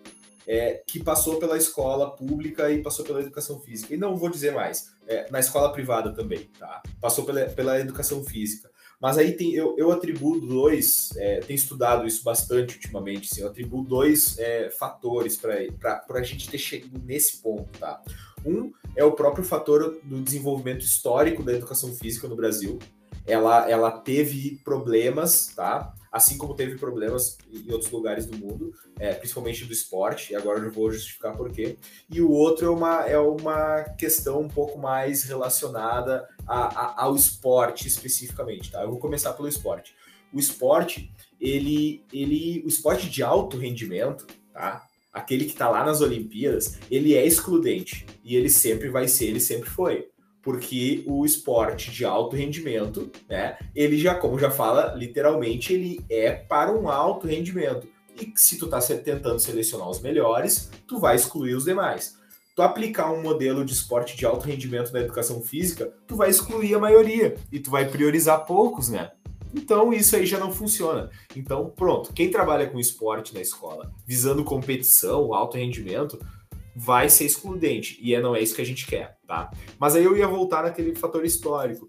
[0.47, 3.93] é, que passou pela escola pública e passou pela educação física.
[3.93, 6.82] E não vou dizer mais, é, na escola privada também, tá?
[7.01, 8.70] Passou pela, pela educação física.
[9.05, 13.48] Mas aí tem, eu, eu atribuo dois, é, tenho estudado isso bastante ultimamente, assim, eu
[13.48, 18.00] atribuo dois é, fatores para a gente ter chegado nesse ponto, tá?
[18.46, 22.78] Um é o próprio fator do desenvolvimento histórico da educação física no Brasil.
[23.26, 25.92] Ela, ela teve problemas, tá?
[26.15, 30.61] Assim como teve problemas em outros lugares do mundo, é, principalmente do esporte, e agora
[30.61, 31.77] eu vou justificar por quê.
[32.09, 37.17] E o outro é uma, é uma questão um pouco mais relacionada a, a, ao
[37.17, 38.83] esporte especificamente, tá?
[38.83, 39.93] Eu vou começar pelo esporte.
[40.33, 41.11] O esporte,
[41.41, 44.87] ele, ele, o esporte de alto rendimento, tá?
[45.12, 49.41] Aquele que está lá nas Olimpíadas, ele é excludente e ele sempre vai ser, ele
[49.41, 50.09] sempre foi
[50.45, 56.30] porque o esporte de alto rendimento, né, ele já, como já fala, literalmente ele é
[56.32, 57.88] para um alto rendimento.
[58.20, 62.16] E se tu tá tentando selecionar os melhores, tu vai excluir os demais.
[62.55, 66.74] Tu aplicar um modelo de esporte de alto rendimento na educação física, tu vai excluir
[66.74, 69.11] a maioria e tu vai priorizar poucos, né?
[69.53, 71.11] Então isso aí já não funciona.
[71.34, 76.18] Então, pronto, quem trabalha com esporte na escola, visando competição, alto rendimento,
[76.75, 77.99] vai ser excludente.
[78.01, 79.51] E é, não é isso que a gente quer, tá?
[79.79, 81.89] Mas aí eu ia voltar naquele fator histórico.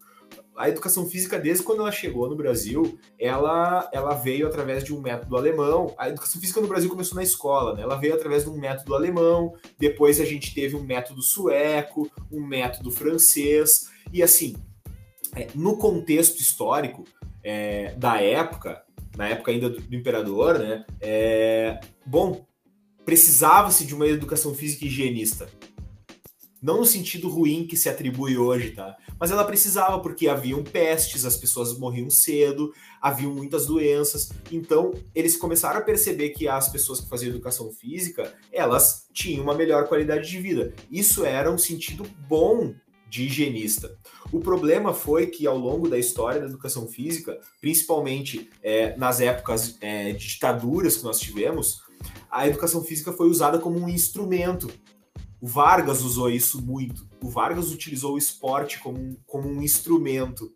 [0.55, 5.01] A educação física, desde quando ela chegou no Brasil, ela, ela veio através de um
[5.01, 5.93] método alemão.
[5.97, 7.81] A educação física no Brasil começou na escola, né?
[7.81, 12.45] Ela veio através de um método alemão, depois a gente teve um método sueco, um
[12.45, 14.55] método francês, e assim,
[15.35, 17.03] é, no contexto histórico
[17.43, 18.81] é, da época,
[19.17, 20.85] na época ainda do, do imperador, né?
[21.01, 22.45] É, bom,
[23.05, 25.47] precisava-se de uma educação física higienista.
[26.61, 28.97] Não no sentido ruim que se atribui hoje, tá?
[29.19, 34.31] Mas ela precisava, porque haviam pestes, as pessoas morriam cedo, haviam muitas doenças.
[34.51, 39.53] Então, eles começaram a perceber que as pessoas que faziam educação física, elas tinham uma
[39.53, 40.73] melhor qualidade de vida.
[40.89, 42.73] Isso era um sentido bom
[43.07, 43.97] de higienista.
[44.31, 49.77] O problema foi que ao longo da história da educação física, principalmente é, nas épocas
[49.79, 51.84] é, de ditaduras que nós tivemos,
[52.29, 54.69] a educação física foi usada como um instrumento.
[55.41, 57.07] O Vargas usou isso muito.
[57.23, 60.51] O Vargas utilizou o esporte como um, como um instrumento,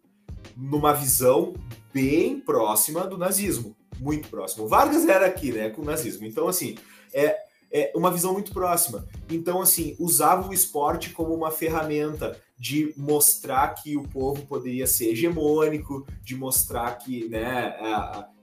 [0.56, 1.54] numa visão
[1.94, 3.76] bem próxima do nazismo.
[4.00, 4.66] Muito próximo.
[4.66, 6.26] O Vargas era aqui, né, com o nazismo.
[6.26, 6.78] Então, assim,
[7.14, 7.36] é,
[7.72, 9.08] é uma visão muito próxima.
[9.30, 15.12] Então, assim, usava o esporte como uma ferramenta de mostrar que o povo poderia ser
[15.12, 17.74] hegemônico, de mostrar que, né,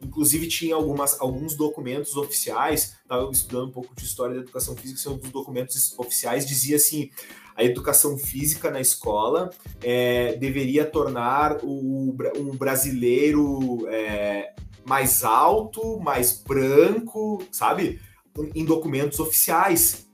[0.01, 4.99] inclusive tinha algumas, alguns documentos oficiais, estava estudando um pouco de história da educação física,
[4.99, 7.11] são dos documentos oficiais, dizia assim,
[7.55, 9.51] a educação física na escola
[9.83, 18.01] é, deveria tornar o, um brasileiro é, mais alto, mais branco, sabe?
[18.55, 20.07] Em documentos oficiais.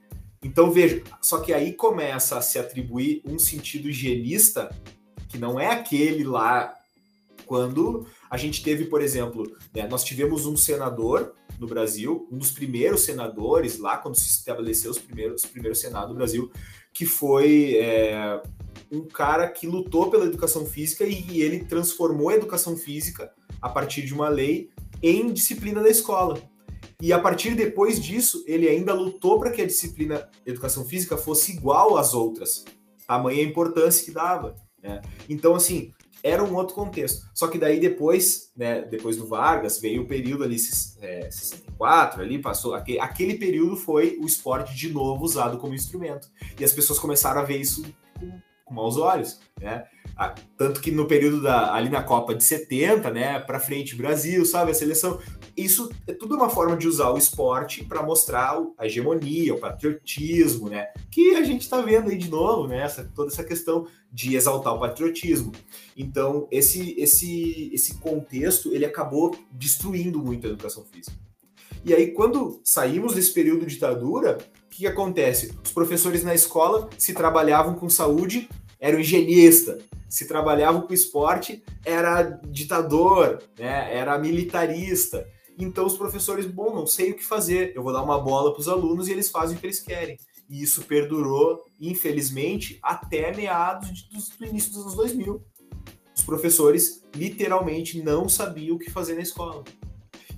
[0.43, 4.75] Então veja, só que aí começa a se atribuir um sentido higienista
[5.29, 6.75] que não é aquele lá
[7.47, 12.51] quando a gente teve, por exemplo, né, nós tivemos um senador no Brasil, um dos
[12.51, 16.51] primeiros senadores lá quando se estabeleceu os primeiros, os primeiros senados do Brasil,
[16.93, 18.43] que foi é,
[18.91, 24.03] um cara que lutou pela educação física e ele transformou a educação física a partir
[24.03, 24.71] de uma lei
[25.03, 26.41] em disciplina da escola.
[27.03, 31.51] E a partir depois disso, ele ainda lutou para que a disciplina educação física fosse
[31.51, 32.65] igual às outras.
[33.09, 34.55] Tamanha importância que dava.
[34.81, 35.03] Né?
[35.29, 35.91] Então, assim,
[36.23, 37.29] era um outro contexto.
[37.35, 40.55] Só que daí depois, né, depois do Vargas, veio o período ali,
[41.01, 42.73] é, 64, ali passou.
[42.73, 46.29] Aquele, aquele período foi o esporte de novo usado como instrumento.
[46.57, 47.83] E as pessoas começaram a ver isso
[48.17, 48.31] com,
[48.65, 49.85] com maus olhos, né?
[50.17, 54.45] Ah, tanto que no período da, ali na Copa de 70, né, para frente Brasil,
[54.45, 55.19] sabe, a seleção
[55.57, 60.69] isso é tudo uma forma de usar o esporte para mostrar a hegemonia, o patriotismo,
[60.69, 60.89] né?
[61.11, 62.83] Que a gente está vendo aí de novo, né?
[62.83, 65.53] Essa, toda essa questão de exaltar o patriotismo.
[65.97, 71.17] Então, esse, esse, esse contexto ele acabou destruindo muito a educação física.
[71.85, 75.53] E aí, quando saímos desse período de ditadura, o que, acontece?
[75.65, 78.49] Os professores na escola se trabalhavam com saúde,
[78.79, 79.79] eram higienista,
[80.09, 83.89] se trabalhavam com esporte, era ditador, né?
[83.97, 85.27] era militarista.
[85.59, 88.61] Então os professores, bom, não sei o que fazer, eu vou dar uma bola para
[88.61, 90.17] os alunos e eles fazem o que eles querem.
[90.49, 95.43] E isso perdurou, infelizmente, até meados de, do, do início dos anos 2000.
[96.15, 99.65] Os professores literalmente não sabiam o que fazer na escola.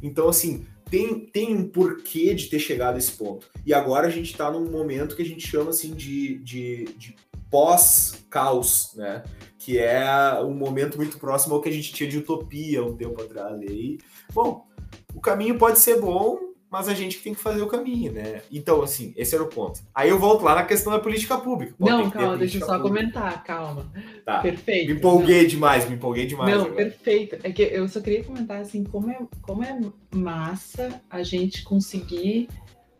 [0.02, 3.48] Então, assim, tem, tem um porquê de ter chegado a esse ponto.
[3.66, 7.16] E agora a gente está num momento que a gente chama assim de, de, de
[7.50, 9.24] pós-caos, né?
[9.58, 10.04] Que é
[10.42, 13.60] um momento muito próximo ao que a gente tinha de utopia um tempo atrás.
[13.62, 13.98] E
[14.32, 14.66] bom,
[15.14, 16.38] o caminho pode ser bom,
[16.74, 18.42] mas a gente tem que fazer o caminho, né?
[18.50, 19.80] Então, assim, esse era o ponto.
[19.94, 21.72] Aí eu volto lá na questão da política pública.
[21.78, 22.88] Pô, não, calma, deixa eu só pública.
[22.88, 23.92] comentar, calma.
[24.24, 24.40] Tá.
[24.40, 24.88] Perfeito.
[24.88, 25.48] Me empolguei não.
[25.48, 26.52] demais, me empolguei demais.
[26.52, 26.74] Não, agora.
[26.74, 27.38] perfeito.
[27.44, 29.78] É que eu só queria comentar, assim, como é, como é
[30.12, 32.48] massa a gente conseguir.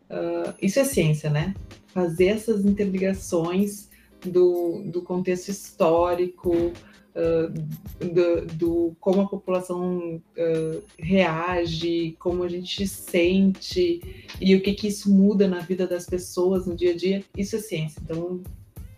[0.09, 1.53] Uh, isso é ciência, né?
[1.87, 3.89] Fazer essas interligações
[4.23, 6.71] do, do contexto histórico,
[7.15, 14.73] uh, do, do, como a população uh, reage, como a gente sente e o que,
[14.73, 18.01] que isso muda na vida das pessoas no dia a dia, isso é ciência.
[18.03, 18.43] Então,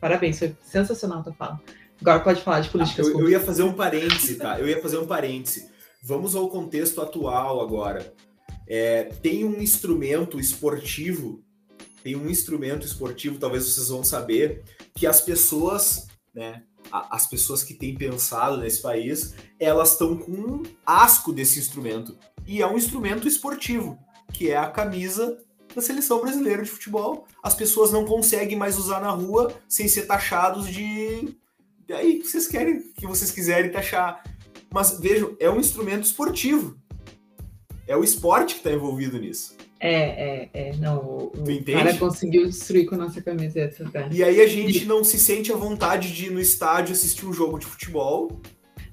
[0.02, 1.62] parabéns, foi sensacional a tua fala.
[2.02, 4.60] Agora pode falar de políticas ah, eu, eu ia fazer um parêntese, tá?
[4.60, 5.70] Eu ia fazer um parêntese.
[6.04, 8.14] Vamos ao contexto atual agora.
[8.68, 11.44] É, tem um instrumento esportivo,
[12.04, 14.64] tem um instrumento esportivo, talvez vocês vão saber,
[14.94, 20.64] que as pessoas, né, as pessoas que têm pensado nesse país, elas estão com um
[20.86, 22.18] asco desse instrumento.
[22.46, 23.98] E é um instrumento esportivo,
[24.32, 25.38] que é a camisa
[25.76, 27.28] da seleção brasileira de futebol.
[27.44, 31.36] As pessoas não conseguem mais usar na rua sem ser taxados de.
[31.88, 34.24] Daí que vocês querem, que vocês quiserem taxar.
[34.74, 36.78] Mas vejam, é um instrumento esportivo.
[37.88, 39.57] É o esporte que está envolvido nisso.
[39.80, 40.76] É, é, é.
[40.78, 43.88] Não, o, o cara conseguiu destruir com a nossa camiseta.
[43.92, 44.10] Tá?
[44.12, 47.34] E aí a gente não se sente à vontade de ir no estádio assistir um
[47.34, 48.42] jogo de futebol.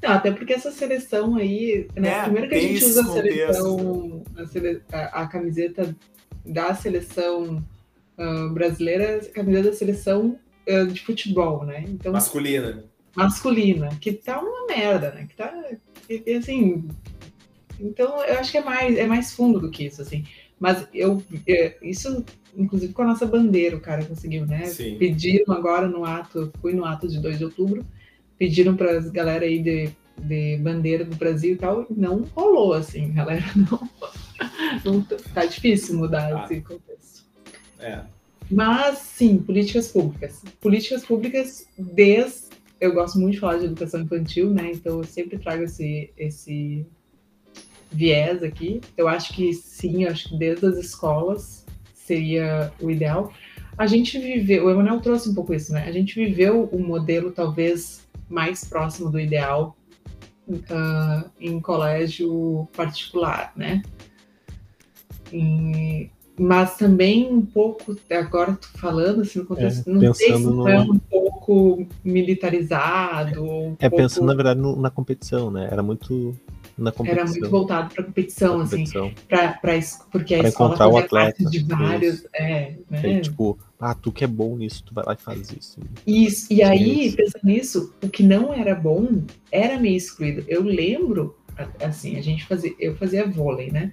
[0.02, 2.08] Não, até porque essa seleção aí, né?
[2.10, 5.96] É, primeiro que a gente usa a seleção, a, sele, a, a, camiseta
[6.44, 7.64] da seleção
[8.18, 11.84] uh, brasileira, a camiseta da seleção uh, de futebol, né?
[11.88, 12.84] Então, masculina.
[13.16, 15.26] Masculina, que tá uma merda, né?
[15.26, 15.54] Que tá,
[16.36, 16.86] assim...
[17.80, 20.24] Então, eu acho que é mais, é mais fundo do que isso, assim.
[20.64, 22.24] Mas eu, é, isso,
[22.56, 24.64] inclusive com a nossa bandeira, o cara conseguiu, né?
[24.64, 24.96] Sim.
[24.96, 27.84] Pediram agora no ato, fui no ato de 2 de outubro,
[28.38, 32.72] pediram para as galera aí de, de bandeira do Brasil e tal, e não rolou,
[32.72, 33.90] assim, galera, não,
[34.86, 35.02] não
[35.34, 36.44] tá difícil mudar ah.
[36.44, 37.26] esse contexto.
[37.78, 38.00] É.
[38.50, 40.42] Mas, sim, políticas públicas.
[40.62, 42.54] Políticas públicas desde.
[42.80, 44.70] Eu gosto muito de falar de educação infantil, né?
[44.72, 46.86] Então eu sempre trago esse, esse
[47.90, 48.80] viés aqui.
[48.96, 51.64] Eu acho que sim, acho que desde as escolas
[51.94, 53.32] seria o ideal.
[53.76, 55.84] A gente viveu, o Emanuel trouxe um pouco isso, né?
[55.86, 59.76] A gente viveu um modelo talvez mais próximo do ideal
[60.48, 63.82] uh, em colégio particular, né?
[65.32, 66.08] E,
[66.38, 70.68] mas também um pouco, agora tô falando assim, no contexto, é, não sei se no...
[70.68, 73.42] é um pouco militarizado.
[73.42, 73.96] Um é, pouco...
[73.96, 75.68] pensando na verdade na competição, né?
[75.70, 76.36] Era muito
[76.76, 77.22] na competição.
[77.22, 79.58] Era muito voltado para competição, competição, assim, pra,
[80.10, 83.20] porque a pra escola encontrar o atleta, de vários, é, né?
[83.20, 85.80] tipo, ah, tu que é bom nisso, tu vai lá e faz isso.
[86.06, 87.16] Isso, e aí, isso.
[87.16, 90.44] pensando nisso, o que não era bom era meio excluído.
[90.48, 91.36] Eu lembro,
[91.80, 93.92] assim, a gente fazia, eu fazia vôlei, né?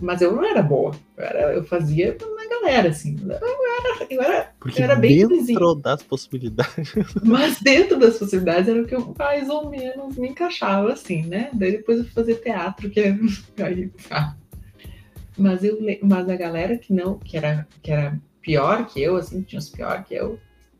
[0.00, 0.94] Mas eu não era boa.
[1.16, 3.16] Eu, era, eu fazia na galera, assim.
[3.20, 5.74] Eu era, eu era, Porque eu era bem dentro vizinho.
[5.74, 6.94] das possibilidades.
[7.24, 11.50] Mas dentro das possibilidades era o que eu mais ou menos me encaixava, assim, né?
[11.52, 13.18] Daí depois eu fui fazer teatro, que é.
[13.62, 14.36] Aí, tá.
[15.36, 19.42] Mas, eu, mas a galera que não, que era, que era pior que eu, assim,
[19.42, 20.38] tinha os pior que eu,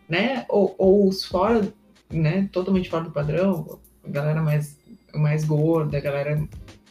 [0.08, 0.44] né?
[0.48, 1.62] Ou, ou os fora,
[2.10, 2.48] né?
[2.52, 4.78] Totalmente fora do padrão, a galera mais,
[5.12, 6.40] mais gorda, a galera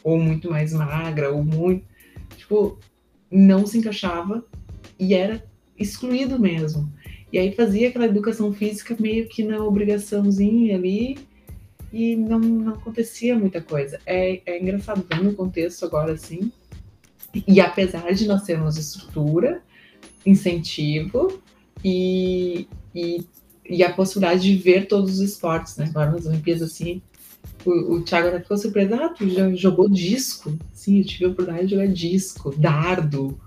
[0.04, 1.84] ou muito mais magra, ou muito
[2.36, 2.78] tipo,
[3.30, 4.44] não se encaixava
[4.98, 5.44] e era
[5.78, 6.92] excluído mesmo.
[7.32, 11.18] E aí fazia aquela educação física meio que na obrigaçãozinha ali
[11.92, 14.00] e não, não acontecia muita coisa.
[14.06, 16.50] É, é engraçado ver no contexto agora assim.
[17.46, 19.62] E apesar de nós termos estrutura,
[20.24, 21.40] incentivo
[21.84, 23.24] e, e,
[23.68, 25.86] e a possibilidade de ver todos os esportes, né?
[25.88, 27.02] Agora nas Olimpíadas assim,
[27.64, 28.94] o, o Thiago até ficou surpreso.
[28.94, 30.56] Ah, tu já jogou disco?
[30.72, 33.38] Sim, eu tive a oportunidade de jogar disco, dardo,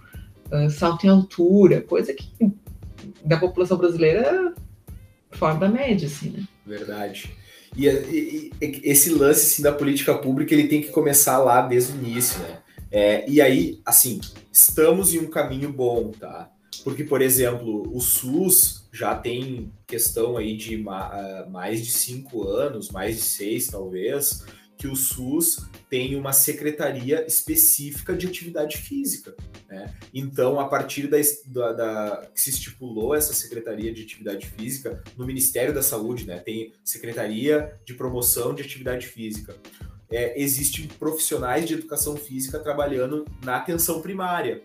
[0.52, 2.30] uh, salto em altura, coisa que
[3.24, 4.54] da população brasileira
[5.32, 6.44] fora da média, assim, né?
[6.66, 7.32] Verdade.
[7.76, 11.94] E, e, e, esse lance assim, da política pública ele tem que começar lá desde
[11.94, 12.60] o início, né?
[12.92, 14.20] É, e aí, assim,
[14.52, 16.52] estamos em um caminho bom, tá?
[16.84, 22.90] Porque, por exemplo, o SUS já tem questão aí de ah, mais de cinco anos,
[22.90, 24.44] mais de seis talvez,
[24.82, 29.36] que o SUS tem uma secretaria específica de atividade física.
[29.70, 29.94] Né?
[30.12, 35.26] Então, a partir da, da, da, que se estipulou essa secretaria de atividade física no
[35.26, 36.40] Ministério da Saúde, né?
[36.40, 39.56] tem secretaria de promoção de atividade física.
[40.10, 44.64] É, existem profissionais de educação física trabalhando na atenção primária.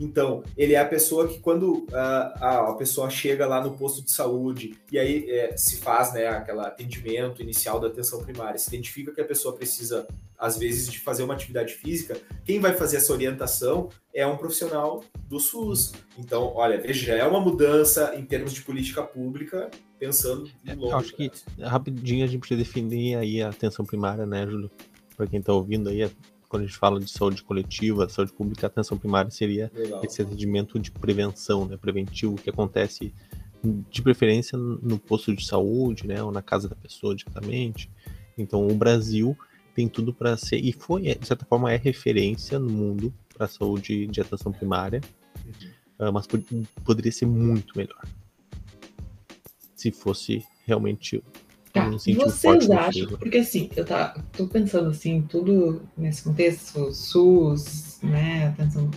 [0.00, 4.10] Então, ele é a pessoa que quando a, a pessoa chega lá no posto de
[4.10, 9.12] saúde e aí é, se faz né, aquele atendimento inicial da atenção primária, se identifica
[9.12, 10.06] que a pessoa precisa,
[10.38, 15.04] às vezes, de fazer uma atividade física, quem vai fazer essa orientação é um profissional
[15.28, 15.92] do SUS.
[16.18, 20.96] Então, olha, veja, é uma mudança em termos de política pública, pensando em longo.
[20.96, 21.30] Acho que
[21.60, 24.70] rapidinho a gente precisa definir aí a atenção primária, né, Júlio?
[25.16, 26.02] Para quem está ouvindo aí,
[26.52, 30.04] quando a gente fala de saúde coletiva, saúde pública, atenção primária seria Legal.
[30.04, 33.10] esse atendimento de prevenção, né, preventivo, que acontece
[33.64, 37.90] de preferência no posto de saúde, né, ou na casa da pessoa diretamente.
[38.36, 39.34] Então, o Brasil
[39.74, 43.48] tem tudo para ser, e foi, de certa forma, é referência no mundo para a
[43.48, 45.00] saúde de atenção primária,
[45.98, 46.12] uhum.
[46.12, 46.44] mas pod
[46.84, 48.02] poderia ser muito melhor.
[49.74, 51.24] Se fosse realmente
[51.72, 58.48] Tá, vocês acham, porque assim, eu tá, tô pensando assim, tudo nesse contexto, SUS, né,
[58.48, 58.90] atenção.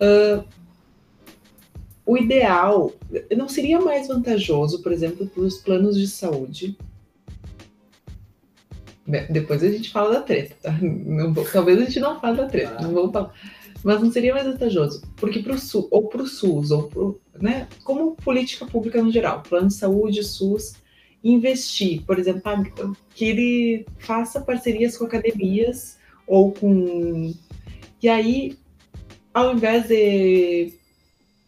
[0.00, 0.44] Uh,
[2.04, 2.92] o ideal
[3.36, 6.76] não seria mais vantajoso, por exemplo, para os planos de saúde.
[9.30, 10.76] Depois a gente fala da treta, tá?
[10.82, 13.32] Não, talvez a gente não fale da treta, não vamos falar.
[13.84, 17.20] Mas não seria mais vantajoso, porque para o SUS, ou para o SUS, ou pro,
[17.38, 20.76] né, como política pública no geral, plano de saúde, SUS,
[21.24, 22.42] investir, por exemplo,
[23.14, 27.32] que ele faça parcerias com academias ou com.
[28.02, 28.58] E aí,
[29.32, 30.74] ao invés de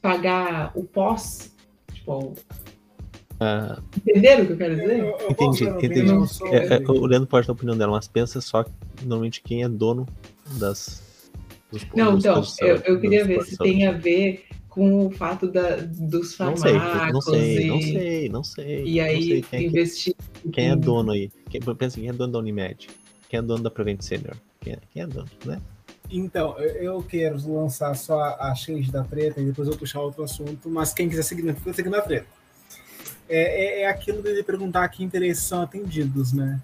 [0.01, 1.55] pagar o pós,
[1.93, 2.35] tipo.
[3.35, 4.99] Uh, Entenderam o que eu quero dizer?
[4.99, 6.11] Eu, eu entendi, entendi.
[6.51, 8.71] É, é, o Leandro pode dar a opinião dela, mas pensa só que
[9.03, 10.09] normalmente quem é dono
[10.59, 11.31] das.
[11.71, 14.47] Dos, não, então, eu, eu queria ver se tem a ver
[14.77, 16.63] com o fato da, dos fármacos.
[16.63, 18.85] Não sei, e, não sei, não sei.
[18.85, 20.15] E aí quem é investir.
[20.47, 21.33] É, quem é dono aí?
[21.49, 22.87] Quem, pensa quem é dono da Unimed?
[23.27, 24.37] Quem é dono da Prevent Senior?
[24.61, 25.63] Quem é, quem é dono, né?
[26.11, 30.69] Então, eu quero lançar só a shade da treta e depois eu puxar outro assunto,
[30.69, 32.27] mas quem quiser seguir, fica seguindo a treta.
[33.29, 36.61] É, é, é, aquilo de perguntar que interesses são atendidos, né?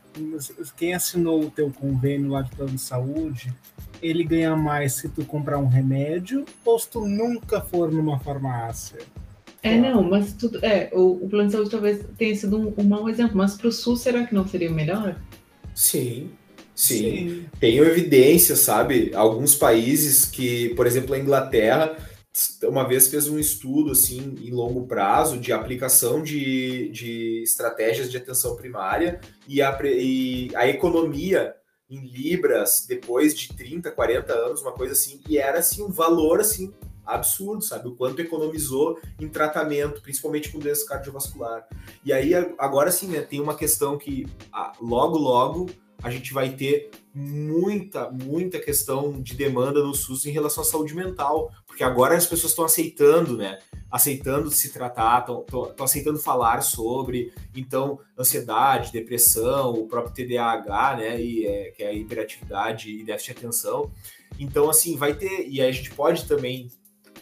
[0.76, 3.52] Quem assinou o teu convênio lá de plano de saúde,
[4.02, 8.98] ele ganha mais se tu comprar um remédio ou se tu nunca for numa farmácia?
[9.62, 10.58] É, não, mas tudo.
[10.64, 13.68] É, o, o plano de saúde talvez tenha sido um, um mau exemplo, mas para
[13.68, 15.16] o SUS será que não seria melhor?
[15.72, 16.30] Sim,
[16.74, 16.96] sim.
[16.96, 17.46] sim.
[17.60, 19.12] Tenho evidência, sabe?
[19.14, 21.96] Alguns países que, por exemplo, a Inglaterra
[22.64, 28.16] uma vez fez um estudo assim em longo prazo de aplicação de, de estratégias de
[28.16, 31.54] atenção primária e a, e a economia
[31.94, 36.40] em libras depois de 30, 40 anos, uma coisa assim, e era assim um valor
[36.40, 36.72] assim
[37.04, 37.88] absurdo, sabe?
[37.88, 41.66] O quanto economizou em tratamento, principalmente com doença cardiovascular.
[42.04, 45.66] E aí agora sim, né, tem uma questão que ah, logo logo
[46.02, 50.94] a gente vai ter muita, muita questão de demanda no SUS em relação à saúde
[50.94, 53.58] mental, porque agora as pessoas estão aceitando, né?
[53.90, 61.20] Aceitando se tratar, estão aceitando falar sobre, então, ansiedade, depressão, o próprio TDAH, né?
[61.20, 63.90] E, é, que é a hiperatividade e déficit de atenção.
[64.38, 66.70] Então, assim, vai ter, e a gente pode também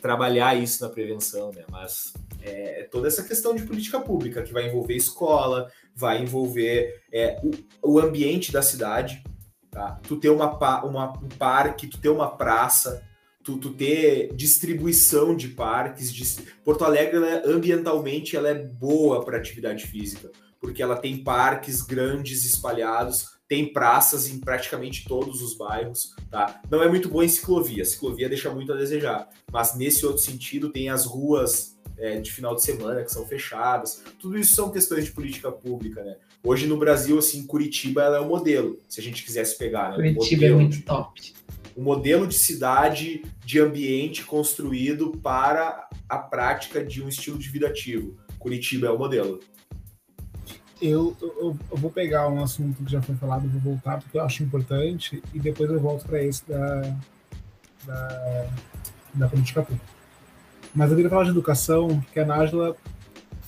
[0.01, 1.65] trabalhar isso na prevenção, né?
[1.71, 2.13] Mas
[2.43, 7.41] é, toda essa questão de política pública que vai envolver escola, vai envolver é,
[7.83, 9.23] o, o, ambiente da cidade,
[9.71, 10.01] tá?
[10.03, 13.03] Tu ter uma, uma, um parque, tu ter uma praça,
[13.43, 16.13] tu, tu ter distribuição de parques.
[16.13, 16.43] De...
[16.65, 22.45] Porto Alegre, né, ambientalmente, ela é boa para atividade física, porque ela tem parques grandes
[22.45, 26.61] espalhados, tem praças em praticamente todos os bairros, tá?
[26.71, 30.71] Não é muito boa em ciclovia, ciclovia deixa muito a desejar, mas nesse outro sentido
[30.71, 34.03] tem as ruas é, de final de semana que são fechadas.
[34.19, 36.17] Tudo isso são questões de política pública, né?
[36.43, 40.15] Hoje no Brasil, assim, Curitiba ela é o modelo, se a gente quisesse pegar, né?
[40.15, 41.35] Curitiba é muito top.
[41.77, 47.69] O modelo de cidade, de ambiente construído para a prática de um estilo de vida
[47.69, 48.17] ativo.
[48.39, 49.41] Curitiba é o modelo.
[50.81, 54.23] eu, eu, eu, vou pegar um assunto que já foi falado, vou voltar porque eu
[54.23, 56.97] acho importante e depois eu volto para esse da,
[57.87, 58.51] da,
[59.15, 59.87] da política pública.
[60.75, 62.77] Mas eu queria falar de educação, que a Nájila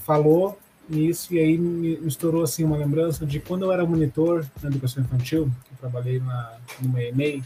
[0.05, 0.59] falou
[0.89, 5.03] nisso e aí me estourou assim uma lembrança de quando eu era monitor na educação
[5.03, 7.43] infantil, que eu trabalhei na, numa EMEI,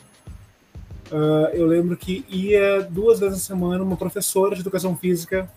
[1.11, 5.51] uh, eu lembro que ia duas vezes a semana uma professora de educação física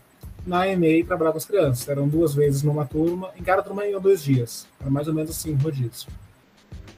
[0.45, 1.87] na EMEI trabalhar com as crianças.
[1.87, 4.67] Eram duas vezes numa turma, em cada turma iam dois dias.
[4.79, 6.09] Era mais ou menos assim, rodízio.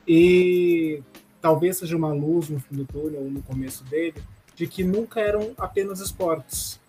[0.07, 1.01] E
[1.41, 4.21] talvez seja uma luz no fim do túnel, no começo dele,
[4.55, 6.80] de que nunca eram apenas esportes.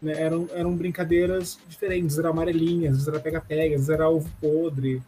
[0.00, 0.12] Né?
[0.20, 5.02] Eram, eram brincadeiras diferentes, era amarelinhas, era pega-pega, era ovo podre,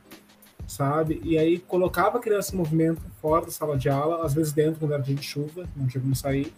[0.67, 1.21] sabe?
[1.25, 4.81] E aí colocava a criança em movimento fora da sala de aula, às vezes dentro
[4.81, 6.53] quando era dia de chuva, não tinha como sair,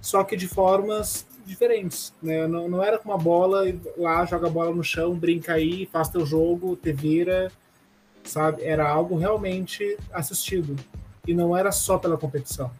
[0.00, 2.46] só que de formas diferentes, né?
[2.46, 3.62] Não, não era com uma bola
[3.96, 7.50] lá joga a bola no chão, brinca aí, faz teu jogo, te vira,
[8.24, 8.64] sabe?
[8.64, 10.76] Era algo realmente assistido
[11.26, 12.70] e não era só pela competição.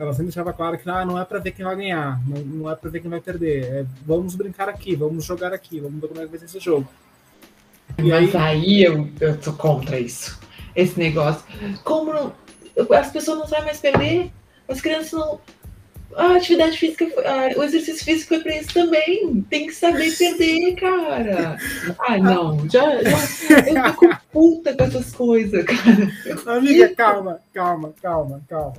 [0.00, 2.70] Ela sempre deixava claro que ah, não é para ver quem vai ganhar, não, não
[2.70, 3.64] é para ver quem vai perder.
[3.64, 6.58] É, vamos brincar aqui, vamos jogar aqui, vamos ver como é que vai ser esse
[6.58, 6.88] jogo.
[7.98, 10.40] E Mas aí, aí eu, eu tô contra isso.
[10.74, 11.44] Esse negócio.
[11.84, 12.32] Como não,
[12.96, 14.32] as pessoas não sabem mais perder,
[14.66, 15.38] as crianças não.
[16.16, 17.06] A atividade física,
[17.58, 19.42] o exercício físico foi para isso também.
[19.50, 21.58] Tem que saber perder, cara.
[22.08, 22.66] Ai, não.
[22.70, 26.56] Já, já eu tô puta com essas coisas, cara.
[26.56, 28.72] Amiga, calma, calma, calma, calma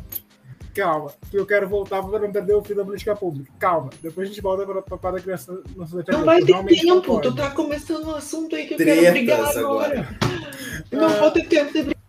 [0.74, 3.52] calma, que eu quero voltar para não perder o fim da política pública.
[3.60, 7.36] Calma, depois a gente volta para, para a criança não Não vai ter tempo, tu
[7.36, 10.00] tá começando um assunto aí que eu Tretas quero brigar agora.
[10.00, 10.20] agora.
[10.92, 12.02] Não ah, vou ter tempo de brigar.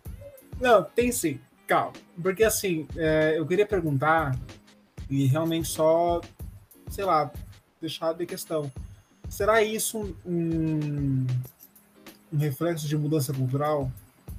[0.59, 1.93] Não, tem sim, calma.
[2.21, 4.37] Porque assim, é, eu queria perguntar,
[5.09, 6.21] e realmente só,
[6.89, 7.31] sei lá,
[7.79, 8.71] deixar de questão.
[9.29, 11.25] Será isso um,
[12.31, 13.91] um reflexo de mudança cultural?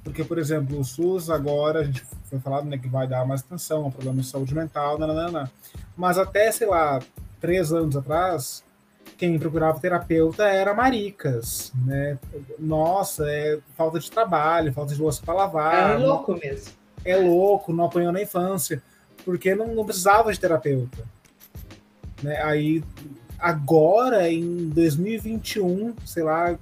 [0.05, 3.41] Porque, por exemplo, o SUS agora, a gente foi falado né, que vai dar mais
[3.41, 5.51] atenção ao problema de saúde mental, nananana.
[5.97, 6.99] mas até, sei lá,
[7.41, 8.63] três anos atrás,
[9.17, 12.19] quem procurava terapeuta era maricas, né?
[12.59, 15.95] Nossa, é falta de trabalho, falta de louça para lavar.
[15.95, 16.71] É louco mesmo.
[17.03, 18.83] É louco, não apanhou na infância,
[19.25, 21.03] porque não, não precisava de terapeuta.
[22.21, 22.39] Né?
[22.43, 22.83] Aí,
[23.39, 26.55] agora, em 2021, sei lá,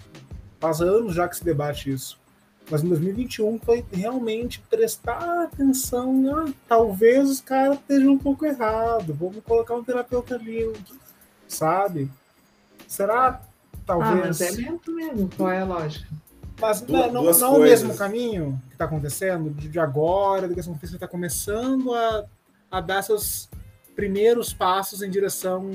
[0.61, 2.22] faz anos já que se debate isso
[2.69, 6.23] mas em 2021 foi realmente prestar atenção.
[6.35, 9.13] Ah, talvez os caras estejam um pouco errado.
[9.13, 10.71] Vamos colocar um terapeuta ali,
[11.47, 12.09] sabe?
[12.87, 13.41] Será?
[13.85, 14.11] Talvez.
[14.11, 15.29] Ah, mas é lento mesmo.
[15.35, 16.07] Qual é a lógica?
[16.59, 20.45] Mas du não, não, não é o mesmo caminho que está acontecendo de agora, a
[20.45, 22.25] educação física está começando a,
[22.71, 23.49] a dar seus
[23.95, 25.69] primeiros passos em direção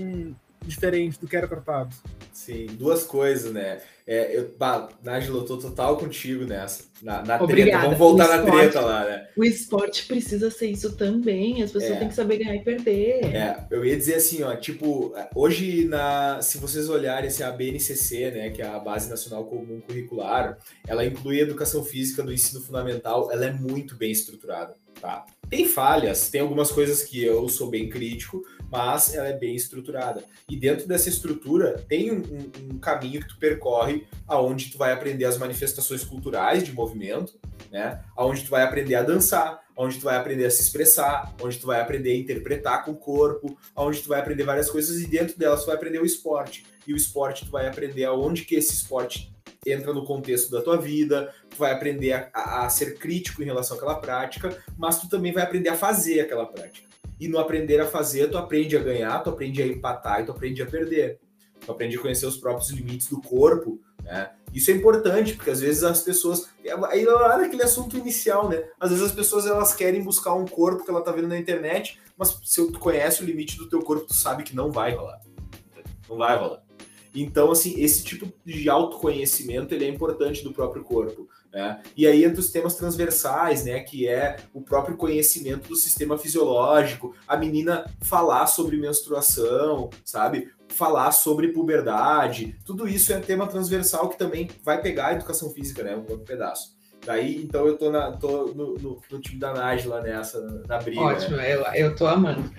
[0.63, 1.95] diferente do que era tratado.
[2.39, 3.81] Sim, duas coisas, né?
[4.07, 4.55] É, eu,
[5.03, 6.85] Nájila, eu tô total contigo nessa.
[7.03, 7.79] Na, na treta.
[7.81, 9.29] Vamos voltar na treta lá, né?
[9.37, 11.63] O esporte precisa ser isso também.
[11.65, 11.97] As pessoas é.
[11.97, 13.25] têm que saber ganhar e perder.
[13.35, 18.31] É, eu ia dizer assim, ó, tipo, hoje, na, se vocês olharem assim, a BNCC,
[18.31, 23.31] né, que é a Base Nacional Comum Curricular, ela inclui educação física no ensino fundamental,
[23.33, 25.27] ela é muito bem estruturada, tá?
[25.51, 30.25] Tem falhas, tem algumas coisas que eu sou bem crítico, mas ela é bem estruturada.
[30.49, 34.93] E dentro dessa estrutura tem um, um, um, caminho que tu percorre aonde tu vai
[34.93, 37.39] aprender as manifestações culturais de movimento,
[37.71, 38.03] né?
[38.17, 41.67] Aonde tu vai aprender a dançar, onde tu vai aprender a se expressar, onde tu
[41.67, 45.39] vai aprender a interpretar com o corpo, onde tu vai aprender várias coisas e dentro
[45.39, 46.67] delas tu vai aprender o esporte.
[46.87, 49.33] E o esporte tu vai aprender aonde que esse esporte
[49.67, 53.47] entra no contexto da tua vida, tu vai aprender a, a, a ser crítico em
[53.47, 56.88] relação àquela prática, mas tu também vai aprender a fazer aquela prática.
[57.19, 60.33] E no aprender a fazer, tu aprende a ganhar, tu aprende a empatar e tu
[60.33, 61.19] aprende a perder.
[61.61, 64.31] Tu aprende a conhecer os próprios limites do corpo, né?
[64.53, 66.49] Isso é importante, porque às vezes as pessoas.
[66.91, 68.65] Aí lá naquele assunto inicial, né?
[68.81, 72.01] Às vezes as pessoas elas querem buscar um corpo que ela tá vendo na internet,
[72.17, 75.21] mas se tu conhece o limite do teu corpo, tu sabe que não vai rolar.
[76.09, 76.63] Não vai rolar.
[77.15, 81.29] Então, assim, esse tipo de autoconhecimento ele é importante do próprio corpo.
[81.53, 81.81] Né?
[81.97, 83.81] E aí entra os temas transversais, né?
[83.81, 90.51] Que é o próprio conhecimento do sistema fisiológico, a menina falar sobre menstruação, sabe?
[90.69, 95.83] Falar sobre puberdade, tudo isso é tema transversal que também vai pegar a educação física,
[95.83, 95.97] né?
[95.97, 96.78] Um pedaço.
[97.05, 101.01] Daí, então eu tô, na, tô no, no, no time da Nájila nessa, na briga.
[101.01, 101.55] Ótimo, né?
[101.55, 102.51] eu, eu tô amando.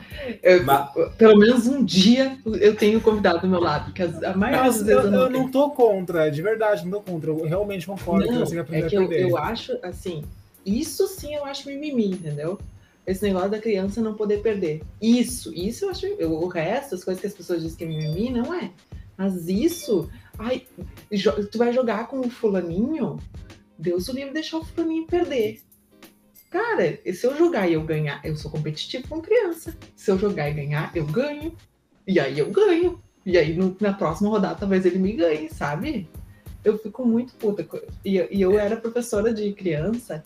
[0.41, 0.89] Eu, Mas...
[1.17, 5.03] Pelo menos um dia eu tenho convidado do meu lado, porque a maioria das vezes
[5.03, 7.29] eu, não, eu não tô contra, de verdade, não tô contra.
[7.29, 10.23] Eu realmente concordo não, que você aprender é que eu, eu acho, assim,
[10.65, 12.59] isso sim eu acho mimimi, entendeu?
[13.05, 14.81] Esse negócio da criança não poder perder.
[15.01, 16.05] Isso, isso eu acho.
[16.05, 18.71] Eu, o resto, as coisas que as pessoas dizem que é mimimi, não é.
[19.17, 20.65] Mas isso, ai,
[21.51, 23.17] tu vai jogar com o fulaninho,
[23.79, 25.61] Deus o livre deixar o fulaninho perder.
[26.49, 29.73] Cara, se eu jogar e eu ganhar, eu sou competitivo com criança.
[29.95, 31.55] Se eu jogar e ganhar, eu ganho.
[32.05, 33.01] E aí eu ganho.
[33.25, 36.09] E aí no, na próxima rodada talvez ele me ganhe, sabe?
[36.63, 37.65] Eu fico muito puta.
[38.03, 40.23] E, e eu era professora de criança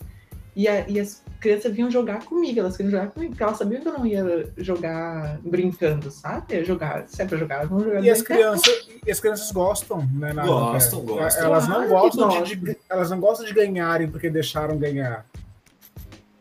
[0.56, 3.82] e, a, e, as crianças vinham jogar comigo, elas queriam jogar comigo, porque elas sabiam
[3.82, 6.54] que eu não ia jogar brincando, sabe?
[6.54, 10.08] Ia jogar, se é pra jogar, vamos jogar e as crianças E as crianças gostam,
[10.12, 10.32] né?
[10.32, 11.44] Na, gostam, é, gostam.
[11.44, 15.26] Elas não, gostam de, de, elas não gostam de ganharem porque deixaram ganhar.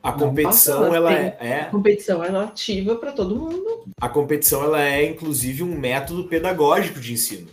[0.04, 3.86] A competição, não, ela é, é, A competição ela é ativa para todo mundo.
[4.00, 7.48] A competição, ela é, inclusive, um método pedagógico de ensino.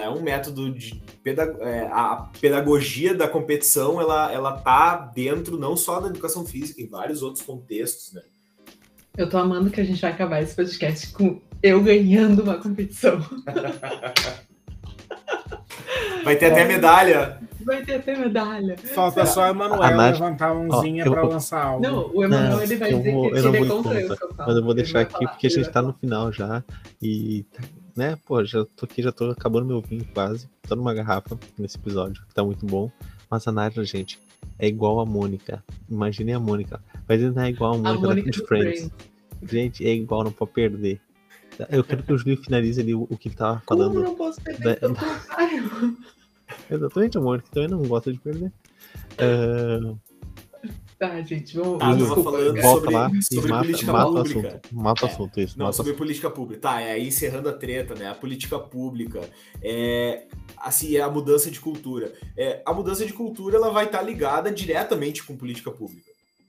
[0.00, 1.00] É um método de
[1.60, 6.86] é, a pedagogia da competição ela ela tá dentro não só da educação física, em
[6.86, 8.22] vários outros contextos, né?
[9.16, 13.20] Eu tô amando que a gente vai acabar esse podcast com eu ganhando uma competição.
[16.24, 17.38] Vai ter até medalha.
[17.64, 18.76] Vai ter até medalha.
[18.94, 21.82] Falta só a Emanuel levantar a mãozinha para lançar algo.
[21.82, 24.74] Não, o Emanuel ele vai dizer vou, que ele é contra eu, Mas eu vou
[24.74, 26.62] deixar aqui porque a gente tá no final já.
[27.00, 27.46] E
[27.98, 30.48] né, pô, já tô aqui, já tô acabando meu vinho quase.
[30.62, 32.88] Tô numa garrafa nesse episódio, que tá muito bom.
[33.28, 34.20] Mas a Nádia, gente,
[34.56, 35.64] é igual a Mônica.
[35.90, 36.80] Imagine a Mônica.
[37.08, 38.78] Mas não é igual a Mônica, a Mônica da Friends.
[38.78, 38.92] Friends.
[39.50, 41.00] Gente, é igual, não pode perder.
[41.70, 43.94] Eu quero que o Júlio finalize ali o, o que ele tava falando.
[43.94, 44.78] Como não posso perder?
[44.78, 44.88] Da...
[46.70, 48.52] Exatamente, a Mônica também não gosta de perder.
[49.18, 49.98] Uh...
[50.98, 51.78] Tá, gente, vamos.
[51.80, 54.48] Ah, desculpa, falando volta sobre, lá sobre mata, política mata pública.
[54.48, 55.58] Assunto, mata é, assunto, isso.
[55.58, 56.60] Não, sobre política pública.
[56.60, 58.08] Tá, é aí encerrando a treta, né?
[58.08, 59.20] A política pública.
[59.62, 60.24] É,
[60.56, 62.12] assim, é a mudança de cultura.
[62.36, 66.07] É, a mudança de cultura ela vai estar ligada diretamente com política pública.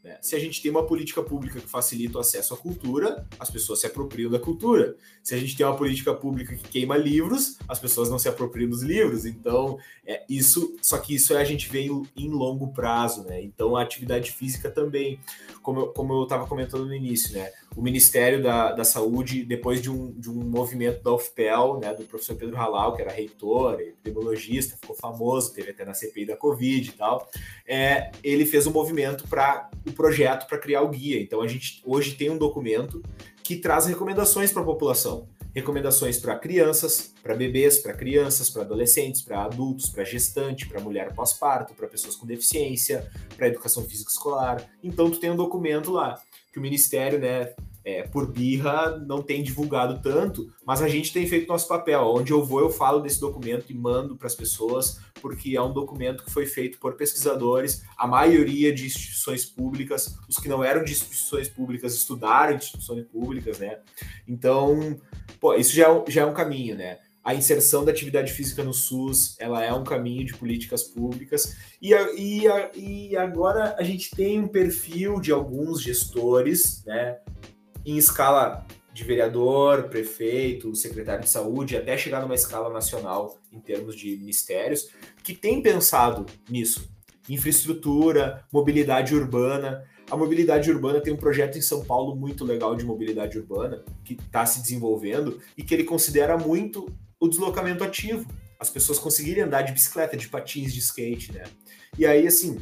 [0.10, 0.18] Né?
[0.22, 3.80] Se a gente tem uma política pública que facilita o acesso à cultura, as pessoas
[3.80, 4.96] se apropriam da cultura.
[5.22, 8.72] Se a gente tem uma política pública que queima livros, as pessoas não se apropriam
[8.72, 9.26] dos livros.
[9.26, 10.76] Então, é isso.
[10.82, 13.40] Só que isso a gente vê em, em longo prazo, né?
[13.44, 15.20] Então, a atividade física também,
[15.62, 17.52] como eu, como estava comentando no início, né?
[17.76, 22.04] O Ministério da, da Saúde, depois de um, de um movimento da UFPEL, né, do
[22.04, 26.90] professor Pedro Halal, que era reitor, epidemiologista, ficou famoso, teve até na CPI da Covid
[26.90, 27.30] e tal,
[27.68, 31.22] é, ele fez um movimento para o projeto para criar o guia.
[31.22, 33.04] Então a gente hoje tem um documento
[33.44, 35.28] que traz recomendações para a população.
[35.54, 41.14] Recomendações para crianças, para bebês, para crianças, para adolescentes, para adultos, para gestante, para mulher
[41.14, 44.66] pós-parto, para pessoas com deficiência, para educação física escolar.
[44.82, 46.18] Então tu tem um documento lá
[46.54, 51.28] que o ministério, né, é, por birra, não tem divulgado tanto, mas a gente tem
[51.28, 52.02] feito nosso papel.
[52.16, 55.74] Onde eu vou, eu falo desse documento e mando para as pessoas, porque é um
[55.74, 60.84] documento que foi feito por pesquisadores, a maioria de instituições públicas, os que não eram
[60.84, 63.80] de instituições públicas estudaram instituições públicas, né?
[64.28, 65.00] Então,
[65.40, 67.00] pô, isso já é, já é um caminho, né?
[67.24, 71.94] a inserção da atividade física no SUS ela é um caminho de políticas públicas e,
[71.94, 77.18] a, e, a, e agora a gente tem um perfil de alguns gestores, né,
[77.86, 78.66] em escala
[79.00, 84.90] de vereador, prefeito, secretário de saúde, até chegar numa escala nacional em termos de ministérios,
[85.24, 86.90] que tem pensado nisso.
[87.28, 89.84] Infraestrutura, mobilidade urbana.
[90.12, 94.16] A mobilidade urbana tem um projeto em São Paulo muito legal de mobilidade urbana que
[94.16, 98.28] está se desenvolvendo e que ele considera muito o deslocamento ativo.
[98.60, 101.44] As pessoas conseguirem andar de bicicleta, de patins, de skate, né?
[101.98, 102.60] E aí, assim,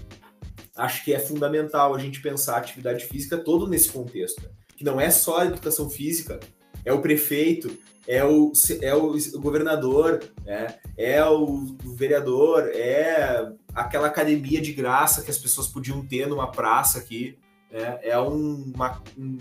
[0.76, 4.44] acho que é fundamental a gente pensar a atividade física todo nesse contexto.
[4.44, 4.50] Né?
[4.78, 6.40] Que não é só a educação física,
[6.86, 10.76] é o prefeito, é o, é o governador, né?
[10.96, 17.00] é o vereador, é aquela academia de graça que as pessoas podiam ter numa praça
[17.00, 17.38] aqui,
[17.70, 18.00] né?
[18.02, 19.38] é um, uma, um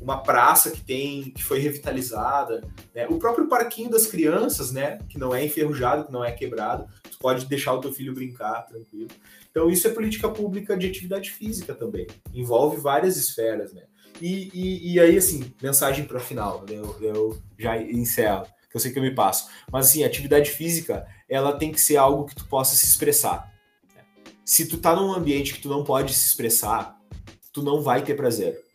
[0.00, 2.62] uma praça que tem que foi revitalizada,
[2.94, 3.06] né?
[3.08, 7.18] o próprio parquinho das crianças, né, que não é enferrujado, que não é quebrado, tu
[7.18, 9.10] pode deixar o teu filho brincar tranquilo.
[9.50, 13.82] Então isso é política pública de atividade física também, envolve várias esferas, né?
[14.20, 16.76] E, e, e aí assim, mensagem para final, né?
[16.76, 21.06] eu, eu já encerro, que eu sei que eu me passo, mas assim, atividade física
[21.28, 23.52] ela tem que ser algo que tu possa se expressar.
[24.44, 26.98] Se tu tá num ambiente que tu não pode se expressar,
[27.52, 28.68] tu não vai ter prazer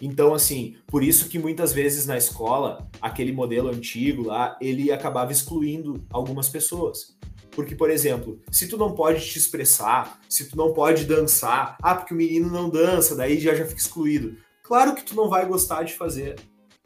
[0.00, 5.30] então, assim, por isso que muitas vezes na escola, aquele modelo antigo lá, ele acabava
[5.30, 7.18] excluindo algumas pessoas.
[7.50, 11.94] Porque, por exemplo, se tu não pode te expressar, se tu não pode dançar, ah,
[11.94, 14.36] porque o menino não dança, daí já já fica excluído.
[14.70, 16.38] Claro que tu não vai gostar de fazer.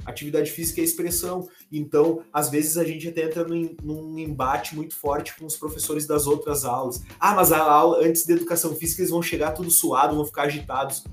[0.07, 1.47] Atividade física é expressão.
[1.71, 6.07] Então, às vezes a gente até entra num, num, embate muito forte com os professores
[6.07, 7.03] das outras aulas.
[7.21, 10.45] Ah, mas a aula antes da educação física eles vão chegar tudo suado, vão ficar
[10.45, 11.05] agitados.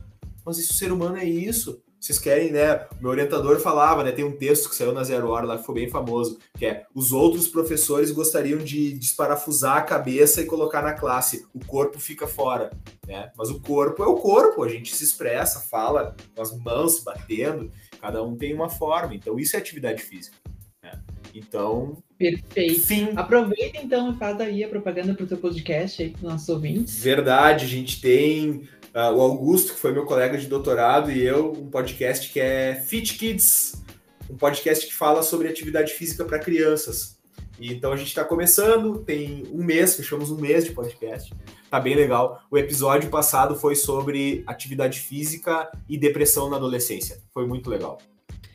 [0.46, 2.88] Mas isso, o ser humano é isso vocês querem, né?
[3.00, 4.12] O meu orientador falava, né?
[4.12, 6.84] Tem um texto que saiu na Zero Hora lá que foi bem famoso, que é
[6.96, 11.46] os outros professores gostariam de desparafusar a cabeça e colocar na classe.
[11.54, 12.72] O corpo fica fora,
[13.08, 13.32] né?
[13.38, 17.70] Mas o corpo é o corpo, a gente se expressa, fala com as mãos batendo,
[18.02, 19.14] cada um tem uma forma.
[19.14, 20.36] Então, isso é atividade física.
[20.82, 21.00] Né?
[21.36, 22.02] Então.
[22.18, 22.82] Perfeito.
[22.82, 23.10] Fim.
[23.16, 26.50] Aproveita então e faz aí a propaganda para o teu podcast aí para os nossos
[26.50, 26.98] ouvintes.
[27.04, 31.52] Verdade, a gente tem uh, o Augusto, que foi meu colega de doutorado, e eu,
[31.52, 33.82] um podcast que é Fit Kids,
[34.30, 37.20] um podcast que fala sobre atividade física para crianças.
[37.60, 41.34] E, então a gente está começando, tem um mês, fechamos um mês de podcast,
[41.70, 42.42] tá bem legal.
[42.50, 48.00] O episódio passado foi sobre atividade física e depressão na adolescência, foi muito legal.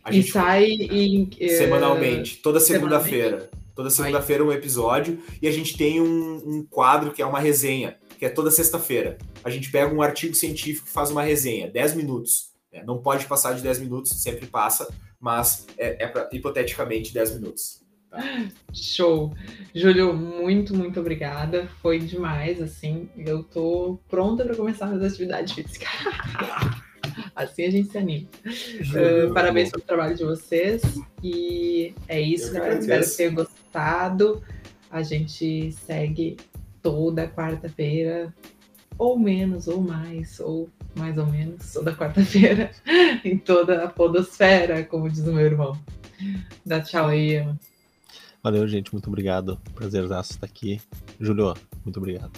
[0.03, 3.51] A e sai em, eh, semanalmente, toda segunda-feira.
[3.75, 7.99] Toda segunda-feira um episódio e a gente tem um, um quadro que é uma resenha
[8.19, 9.19] que é toda sexta-feira.
[9.45, 12.51] A gente pega um artigo científico e faz uma resenha, 10 minutos.
[12.73, 12.83] Né?
[12.85, 14.89] Não pode passar de 10 minutos, sempre passa,
[15.21, 17.83] mas é, é pra, hipoteticamente 10 minutos.
[18.11, 18.19] Tá?
[18.73, 19.35] Show!
[19.75, 21.69] Júlio, muito, muito obrigada.
[21.83, 23.09] Foi demais, assim.
[23.17, 25.87] Eu tô pronta para começar a fazer atividade física.
[27.35, 28.29] assim a gente se anima.
[28.47, 30.83] Uh, parabéns pelo trabalho de vocês.
[31.23, 32.79] E é isso, galera.
[32.79, 34.43] Espero que tenham gostado.
[34.91, 36.37] A gente segue
[36.87, 38.33] toda quarta-feira,
[38.97, 42.71] ou menos, ou mais, ou mais ou menos, toda quarta-feira,
[43.25, 45.77] em toda a podosfera, como diz o meu irmão.
[46.65, 47.59] Dá tchau aí, Emma.
[48.41, 48.93] Valeu, gente.
[48.93, 49.59] Muito obrigado.
[49.75, 50.81] Prazerzaço estar aqui.
[51.19, 51.55] Júlio,
[51.85, 52.31] muito obrigado.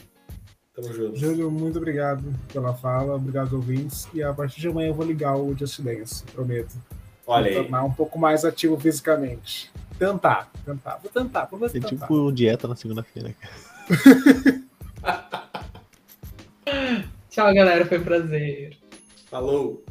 [0.74, 1.16] Tamo junto.
[1.16, 3.16] Júlio, muito obrigado pela fala.
[3.16, 4.08] Obrigado, ouvintes.
[4.14, 6.74] E a partir de amanhã eu vou ligar o Just Dance, prometo.
[7.26, 7.64] Olha vou aí.
[7.64, 9.70] tornar um pouco mais ativo fisicamente.
[9.98, 10.96] Tentar, tentar.
[11.02, 11.88] Vou tentar, vou se tentar.
[11.88, 13.34] tipo dieta na segunda-feira.
[17.30, 17.86] Tchau, galera.
[17.86, 18.76] Foi um prazer.
[19.30, 19.84] Falou.